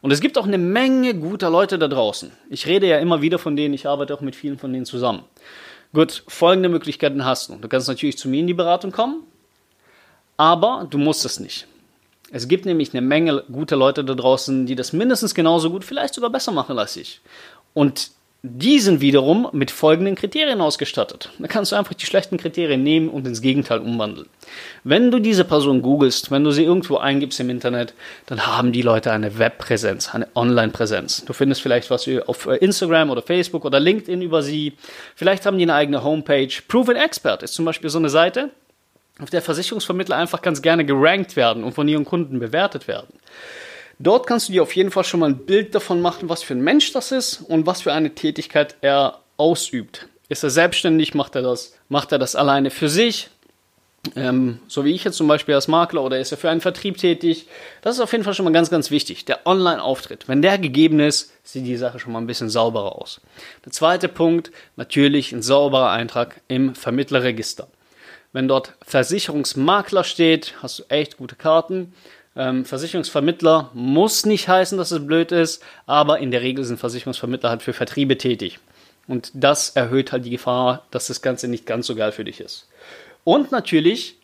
Und 0.02 0.12
es 0.12 0.20
gibt 0.20 0.38
auch 0.38 0.48
eine 0.48 0.58
Menge 0.58 1.14
guter 1.14 1.50
Leute 1.50 1.78
da 1.78 1.88
draußen. 1.88 2.32
Ich 2.50 2.66
rede 2.66 2.88
ja 2.88 2.98
immer 2.98 3.22
wieder 3.22 3.40
von 3.40 3.56
denen, 3.56 3.74
ich 3.74 3.88
arbeite 3.88 4.14
auch 4.14 4.22
mit 4.22 4.36
vielen 4.36 4.58
von 4.58 4.74
denen 4.74 4.86
zusammen. 4.86 5.24
Gut, 5.94 6.24
folgende 6.28 6.70
Möglichkeiten 6.70 7.26
hast 7.26 7.50
du. 7.50 7.56
Du 7.56 7.68
kannst 7.68 7.88
natürlich 7.88 8.18
zu 8.18 8.30
mir 8.30 8.40
in 8.40 8.48
die 8.48 8.54
Beratung 8.54 8.92
kommen, 8.92 9.24
aber 10.38 10.88
du 10.90 10.98
musst 10.98 11.26
es 11.26 11.40
nicht. 11.40 11.68
Es 12.32 12.48
gibt 12.48 12.66
nämlich 12.66 12.94
eine 12.94 13.02
Menge 13.02 13.44
guter 13.52 13.76
Leute 13.76 14.06
da 14.06 14.14
draußen, 14.14 14.66
die 14.66 14.76
das 14.76 14.94
mindestens 14.94 15.36
genauso 15.36 15.70
gut, 15.70 15.84
vielleicht 15.84 16.14
sogar 16.14 16.30
besser 16.30 16.54
machen 16.54 16.80
als 16.80 16.96
ich. 16.96 17.22
Und 17.74 18.12
die 18.44 18.80
sind 18.80 19.02
wiederum 19.02 19.48
mit 19.52 19.70
folgenden 19.70 20.16
Kriterien 20.16 20.62
ausgestattet. 20.62 21.30
Da 21.38 21.48
kannst 21.48 21.72
du 21.72 21.76
einfach 21.76 21.94
die 21.94 22.08
schlechten 22.08 22.38
Kriterien 22.38 22.82
nehmen 22.82 23.08
und 23.08 23.28
ins 23.28 23.42
Gegenteil 23.42 23.80
umwandeln. 23.80 24.28
Wenn 24.84 25.12
du 25.12 25.20
diese 25.20 25.46
Person 25.46 25.84
googelst, 25.84 26.32
wenn 26.32 26.44
du 26.44 26.50
sie 26.50 26.64
irgendwo 26.64 26.98
eingibst 26.98 27.40
im 27.40 27.52
Internet, 27.52 27.94
dann 28.26 28.48
haben 28.48 28.72
die 28.72 28.82
Leute 28.82 29.12
eine 29.12 29.38
Webpräsenz, 29.38 30.16
eine 30.16 30.28
Online-Präsenz. 30.34 31.24
Du 31.26 31.34
findest 31.34 31.62
vielleicht 31.62 31.92
was 31.92 32.10
auf 32.26 32.48
Instagram 32.48 33.12
oder 33.12 33.22
Facebook 33.22 33.64
oder 33.64 33.80
LinkedIn 33.80 34.24
über 34.24 34.42
sie. 34.42 34.74
Vielleicht 35.16 35.46
haben 35.46 35.60
die 35.60 35.64
eine 35.64 35.76
eigene 35.76 36.04
Homepage. 36.04 36.50
Proven 36.68 36.96
Expert 36.96 37.44
ist 37.44 37.54
zum 37.54 37.66
Beispiel 37.66 37.92
so 37.92 38.00
eine 38.00 38.10
Seite. 38.10 38.50
auf 39.20 39.30
der 39.30 39.44
Versicherungsvermittler 39.44 40.18
einfach 40.18 40.42
ganz 40.42 40.64
gerne 40.64 40.84
gerankt 40.84 41.36
werden 41.36 41.64
und 41.64 41.74
von 41.74 41.88
ihren 41.88 42.06
Kunden 42.06 42.40
bewertet 42.40 42.88
werden. 42.88 43.14
Dort 44.04 44.26
kannst 44.26 44.50
du 44.50 44.54
dir 44.54 44.64
auf 44.64 44.76
jeden 44.76 44.90
Fall 44.90 45.04
schon 45.04 45.20
mal 45.20 45.30
ein 45.30 45.46
Bild 45.46 45.76
davon 45.76 46.02
machen, 46.02 46.28
was 46.28 46.42
für 46.42 46.56
ein 46.56 46.62
Mensch 46.62 46.92
das 46.92 47.12
ist 47.12 47.44
und 47.48 47.68
was 47.68 47.84
für 47.84 47.94
eine 47.94 48.16
Tätigkeit 48.16 48.76
er 48.82 49.20
ausübt. 49.38 50.08
Ist 50.28 50.44
er 50.44 50.50
selbstständig? 50.50 51.14
Macht 51.14 51.36
er 51.36 51.44
das? 51.44 51.76
Macht 51.88 52.12
er 52.12 52.18
das 52.18 52.36
alleine 52.36 52.72
für 52.72 52.90
sich? 52.90 53.30
Ähm, 54.16 54.60
so 54.68 54.84
wie 54.84 54.94
ich 54.94 55.04
jetzt 55.04 55.18
zum 55.18 55.28
Beispiel 55.28 55.54
als 55.54 55.68
Makler 55.68 56.02
oder 56.02 56.20
ist 56.20 56.32
er 56.32 56.40
für 56.40 56.50
einen 56.50 56.62
Vertrieb 56.62 56.98
tätig? 56.98 57.46
Das 57.84 57.96
ist 57.96 58.02
auf 58.02 58.12
jeden 58.12 58.24
Fall 58.24 58.34
schon 58.34 58.46
mal 58.46 58.52
ganz, 58.52 58.72
ganz 58.72 58.90
wichtig. 58.90 59.26
Der 59.26 59.46
Online-Auftritt, 59.46 60.28
wenn 60.28 60.42
der 60.42 60.58
gegeben 60.58 61.00
ist, 61.00 61.32
sieht 61.44 61.68
die 61.68 61.78
Sache 61.78 62.00
schon 62.00 62.12
mal 62.12 62.20
ein 62.20 62.28
bisschen 62.28 62.50
sauberer 62.50 62.96
aus. 62.96 63.22
Der 63.66 63.72
zweite 63.72 64.08
Punkt, 64.08 64.52
natürlich 64.78 65.32
ein 65.32 65.44
sauberer 65.44 65.92
Eintrag 65.92 66.42
im 66.48 66.74
Vermittlerregister. 66.74 67.68
Wenn 68.34 68.48
dort 68.48 68.74
Versicherungsmakler 68.82 70.04
steht, 70.04 70.56
hast 70.64 70.80
du 70.80 70.84
echt 70.90 71.18
gute 71.18 71.36
Karten. 71.36 71.94
Ähm, 72.36 72.66
Versicherungsvermittler 72.66 73.72
muss 73.74 74.26
nicht 74.26 74.48
heißen, 74.48 74.78
dass 74.78 74.92
es 74.92 75.06
blöd 75.06 75.32
ist, 75.32 75.64
aber 75.86 76.20
in 76.20 76.32
der 76.32 76.42
Regel 76.42 76.64
sind 76.64 76.80
Versicherungsvermittler 76.80 77.50
halt 77.50 77.62
für 77.62 77.74
Vertriebe 77.74 78.18
tätig. 78.18 78.60
Und 79.08 79.32
das 79.34 79.72
erhöht 79.72 80.12
halt 80.12 80.26
die 80.26 80.30
Gefahr, 80.30 80.86
dass 80.92 81.08
das 81.08 81.22
Ganze 81.22 81.48
nicht 81.48 81.66
ganz 81.66 81.88
so 81.88 81.96
geil 81.96 82.12
für 82.12 82.24
dich 82.24 82.40
ist. 82.40 82.70
Und 83.24 83.52
natürlich, 83.52 84.18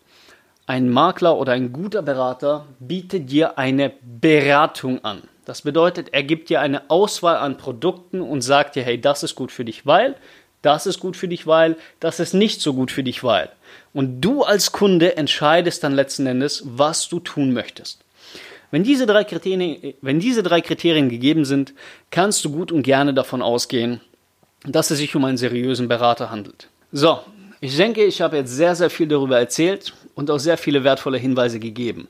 ein 0.65 0.89
Makler 0.89 1.38
oder 1.38 1.54
ein 1.54 1.72
guter 1.72 2.02
Berater 2.02 2.65
bietet 2.80 3.32
dir 3.32 3.58
eine 3.58 3.93
Beratung 4.02 5.04
an. 5.04 5.24
Das 5.46 5.62
bedeutet, 5.62 6.10
er 6.13 6.24
gibt 6.24 6.50
dir 6.50 6.60
eine 6.60 6.89
Auswahl 6.89 7.38
an 7.38 7.58
Produkten 7.58 8.20
und 8.20 8.41
sagt 8.41 8.76
dir, 8.76 8.84
hey, 8.84 9.00
das 9.00 9.24
ist 9.24 9.36
gut 9.36 9.52
für 9.52 9.63
dich, 9.63 9.86
weil, 9.86 10.15
das 10.62 10.88
ist 10.88 11.00
gut 11.00 11.15
für 11.15 11.28
dich, 11.28 11.48
weil, 11.48 11.78
das 12.00 12.20
ist 12.20 12.34
nicht 12.34 12.62
so 12.62 12.74
gut 12.74 12.91
für 12.91 13.04
dich, 13.04 13.24
weil. 13.24 13.50
Und 13.93 14.22
du 14.22 14.43
als 14.43 14.72
Kunde 14.72 15.17
entscheidest 15.17 15.84
dann 15.84 15.93
letzten 15.93 16.28
Endes, 16.28 16.63
was 16.65 17.10
du 17.10 17.20
tun 17.20 17.54
möchtest. 17.54 18.04
Wenn 18.70 18.84
diese 18.84 19.06
drei 19.06 19.24
Kriterien, 19.24 19.93
wenn 20.02 20.20
diese 20.20 20.43
drei 20.43 20.62
Kriterien 20.62 21.10
gegeben 21.10 21.46
sind, 21.46 21.74
kannst 22.12 22.43
du 22.43 22.52
gut 22.52 22.72
und 22.72 22.84
gerne 22.84 23.13
davon 23.13 23.41
ausgehen, 23.41 24.02
dass 24.63 24.91
es 24.91 24.98
sich 24.98 25.15
um 25.15 25.24
einen 25.24 25.38
seriösen 25.38 25.88
Berater 25.88 26.30
handelt. 26.30 26.67
So, 26.91 27.20
ich 27.62 27.76
denke, 27.78 28.04
ich 28.04 28.22
habe 28.22 28.38
jetzt 28.38 28.52
sehr, 28.52 28.76
sehr 28.76 28.89
viel 28.89 29.08
darüber 29.08 29.39
erzählt 29.39 29.93
und 30.15 30.30
auch 30.30 30.38
sehr 30.38 30.58
viele 30.58 30.84
wertvolle 30.84 31.17
Hinweise 31.17 31.60
gegeben. 31.60 32.08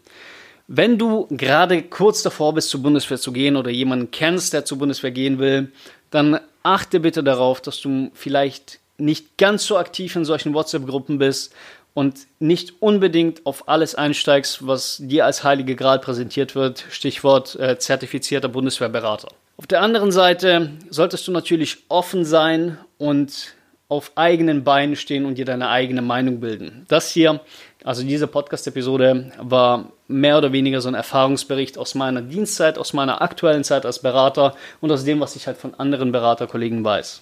Wenn 0.67 0.97
du 0.97 1.27
gerade 1.29 1.83
kurz 1.83 2.23
davor 2.23 2.53
bist, 2.53 2.69
zur 2.69 2.81
Bundeswehr 2.81 3.17
zu 3.17 3.31
gehen 3.31 3.55
oder 3.55 3.69
jemanden 3.69 4.11
kennst, 4.11 4.51
der 4.51 4.65
zur 4.65 4.79
Bundeswehr 4.79 5.11
gehen 5.11 5.39
will, 5.39 5.71
dann 6.09 6.39
achte 6.67 6.99
bitte 6.99 7.23
darauf, 7.23 7.61
dass 7.61 7.79
du 7.79 8.11
vielleicht 8.13 8.79
nicht 8.97 9.37
ganz 9.37 9.65
so 9.65 9.77
aktiv 9.77 10.15
in 10.15 10.25
solchen 10.25 10.53
WhatsApp-Gruppen 10.53 11.17
bist 11.17 11.53
und 11.93 12.27
nicht 12.39 12.81
unbedingt 12.81 13.45
auf 13.45 13.69
alles 13.69 13.95
einsteigst, 13.95 14.67
was 14.67 14.97
dir 14.99 15.25
als 15.25 15.43
heilige 15.43 15.75
Gral 15.75 15.99
präsentiert 15.99 16.55
wird, 16.55 16.85
Stichwort 16.89 17.55
äh, 17.55 17.79
zertifizierter 17.79 18.49
Bundeswehrberater. 18.49 19.29
Auf 19.57 19.65
der 19.65 19.81
anderen 19.81 20.11
Seite 20.11 20.71
solltest 20.89 21.27
du 21.27 21.31
natürlich 21.31 21.77
offen 21.87 22.25
sein 22.25 22.77
und 22.97 23.55
auf 23.89 24.11
eigenen 24.15 24.63
Beinen 24.63 24.95
stehen 24.95 25.25
und 25.25 25.37
dir 25.37 25.45
deine 25.45 25.69
eigene 25.69 26.01
Meinung 26.01 26.39
bilden. 26.41 26.85
Das 26.89 27.09
hier, 27.09 27.39
also 27.83 28.03
diese 28.03 28.27
Podcast-Episode, 28.27 29.31
war 29.39 29.91
mehr 30.07 30.37
oder 30.37 30.51
weniger 30.51 30.81
so 30.81 30.87
ein 30.89 30.95
Erfahrungsbericht 30.95 31.77
aus 31.77 31.95
meiner 31.95 32.21
Dienstzeit, 32.21 32.77
aus 32.77 32.93
meiner 32.93 33.21
aktuellen 33.21 33.63
Zeit 33.63 33.85
als 33.85 33.99
Berater 33.99 34.55
und 34.81 34.91
aus 34.91 35.03
dem, 35.03 35.19
was 35.19 35.35
ich 35.35 35.47
halt 35.47 35.57
von 35.57 35.73
anderen 35.75 36.11
Beraterkollegen 36.11 36.83
weiß. 36.83 37.21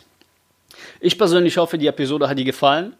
Ich 0.99 1.17
persönlich 1.17 1.57
hoffe, 1.57 1.77
die 1.77 1.87
Episode 1.87 2.29
hat 2.29 2.37
dir 2.37 2.45
gefallen. 2.45 2.95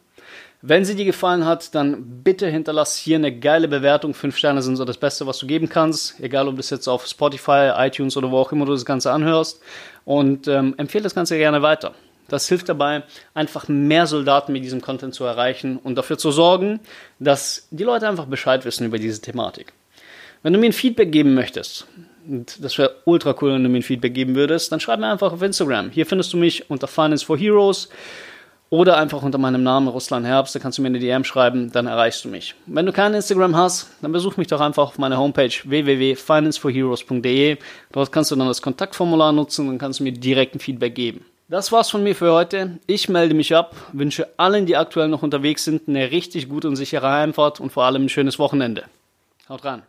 Wenn 0.62 0.86
sie 0.86 0.96
dir 0.96 1.06
gefallen 1.06 1.46
hat, 1.46 1.76
dann 1.76 2.24
bitte 2.24 2.48
hinterlass 2.48 2.96
hier 2.96 3.18
eine 3.18 3.38
geile 3.38 3.68
Bewertung. 3.68 4.14
Fünf 4.14 4.38
Sterne 4.38 4.62
sind 4.62 4.78
so 4.78 4.86
das 4.86 4.98
Beste, 4.98 5.28
was 5.28 5.38
du 5.38 5.46
geben 5.46 5.70
kannst. 5.70 6.20
Egal, 6.20 6.48
ob 6.48 6.56
du 6.56 6.58
das 6.58 6.72
jetzt 6.72 6.88
auf 6.88 7.06
Spotify, 7.06 7.72
iTunes 7.76 8.18
oder 8.18 8.32
wo 8.32 8.38
auch 8.38 8.52
immer 8.52 8.66
du 8.66 8.72
das 8.72 8.86
Ganze 8.86 9.12
anhörst. 9.12 9.62
Und 10.06 10.48
ähm, 10.48 10.74
empfehle 10.78 11.04
das 11.04 11.14
Ganze 11.14 11.38
gerne 11.38 11.62
weiter. 11.62 11.94
Das 12.28 12.48
hilft 12.48 12.70
dabei, 12.70 13.04
einfach 13.34 13.68
mehr 13.68 14.08
Soldaten 14.08 14.52
mit 14.52 14.64
diesem 14.64 14.82
Content 14.82 15.14
zu 15.14 15.24
erreichen 15.24 15.78
und 15.78 15.96
dafür 15.96 16.18
zu 16.18 16.32
sorgen, 16.32 16.80
dass 17.20 17.68
die 17.72 17.84
Leute 17.84 18.08
einfach 18.08 18.26
Bescheid 18.26 18.66
wissen 18.66 18.86
über 18.86 18.98
diese 18.98 19.22
Thematik. 19.22 19.74
Wenn 20.42 20.54
du 20.54 20.60
mir 20.60 20.68
ein 20.68 20.74
Feedback 20.74 21.12
geben 21.12 21.34
möchtest, 21.34 21.88
und 22.28 22.64
das 22.64 22.78
wäre 22.78 22.96
ultra 23.06 23.36
cool, 23.42 23.54
wenn 23.54 23.64
du 23.64 23.70
mir 23.70 23.80
ein 23.80 23.84
Feedback 23.84 24.14
geben 24.14 24.36
würdest, 24.36 24.72
dann 24.72 24.80
schreib 24.80 25.00
mir 25.00 25.08
einfach 25.08 25.32
auf 25.32 25.42
Instagram. 25.42 25.92
Hier 25.92 26.06
findest 26.06 26.34
du 26.34 26.38
mich 26.38 26.70
unter 26.70 26.88
Finance 26.88 27.26
for 27.26 27.38
Heroes 27.38 27.90
oder 28.70 28.98
einfach 28.98 29.22
unter 29.22 29.38
meinem 29.38 29.64
Namen 29.64 29.88
Russland 29.88 30.26
Herbst. 30.26 30.56
Da 30.56 30.60
kannst 30.60 30.78
du 30.78 30.82
mir 30.82 30.88
eine 30.88 31.00
DM 31.00 31.24
schreiben, 31.24 31.72
dann 31.72 31.88
erreichst 31.88 32.26
du 32.26 32.30
mich. 32.30 32.56
Wenn 32.66 32.86
du 32.86 32.92
kein 32.92 33.14
Instagram 33.14 33.56
hast, 33.56 33.90
dann 34.02 34.12
besuch 34.12 34.38
mich 34.38 34.48
doch 34.48 34.60
einfach 34.60 34.90
auf 34.90 34.98
meiner 34.98 35.18
Homepage 35.18 35.54
www.financeforheroes.de. 35.64 37.58
Dort 37.92 38.12
kannst 38.12 38.32
du 38.32 38.36
dann 38.36 38.48
das 38.48 38.62
Kontaktformular 38.62 39.32
nutzen 39.32 39.70
und 39.70 39.78
kannst 39.78 40.02
mir 40.02 40.12
direkt 40.12 40.56
ein 40.56 40.60
Feedback 40.60 40.96
geben. 40.96 41.26
Das 41.48 41.72
war's 41.72 41.92
von 41.92 42.02
mir 42.02 42.16
für 42.16 42.34
heute. 42.34 42.80
Ich 42.88 43.08
melde 43.08 43.36
mich 43.36 43.56
ab, 43.56 43.76
wünsche 43.94 44.28
allen, 44.38 44.66
die 44.66 44.78
aktuell 44.78 45.08
noch 45.08 45.22
unterwegs 45.22 45.64
sind, 45.64 45.88
eine 45.88 46.10
richtig 46.10 46.50
gute 46.50 46.68
und 46.68 46.76
sichere 46.76 47.08
Heimfahrt 47.08 47.60
und 47.60 47.72
vor 47.72 47.84
allem 47.84 48.06
ein 48.06 48.10
schönes 48.10 48.40
Wochenende. 48.40 48.86
Haut 49.48 49.64
rein. 49.64 49.84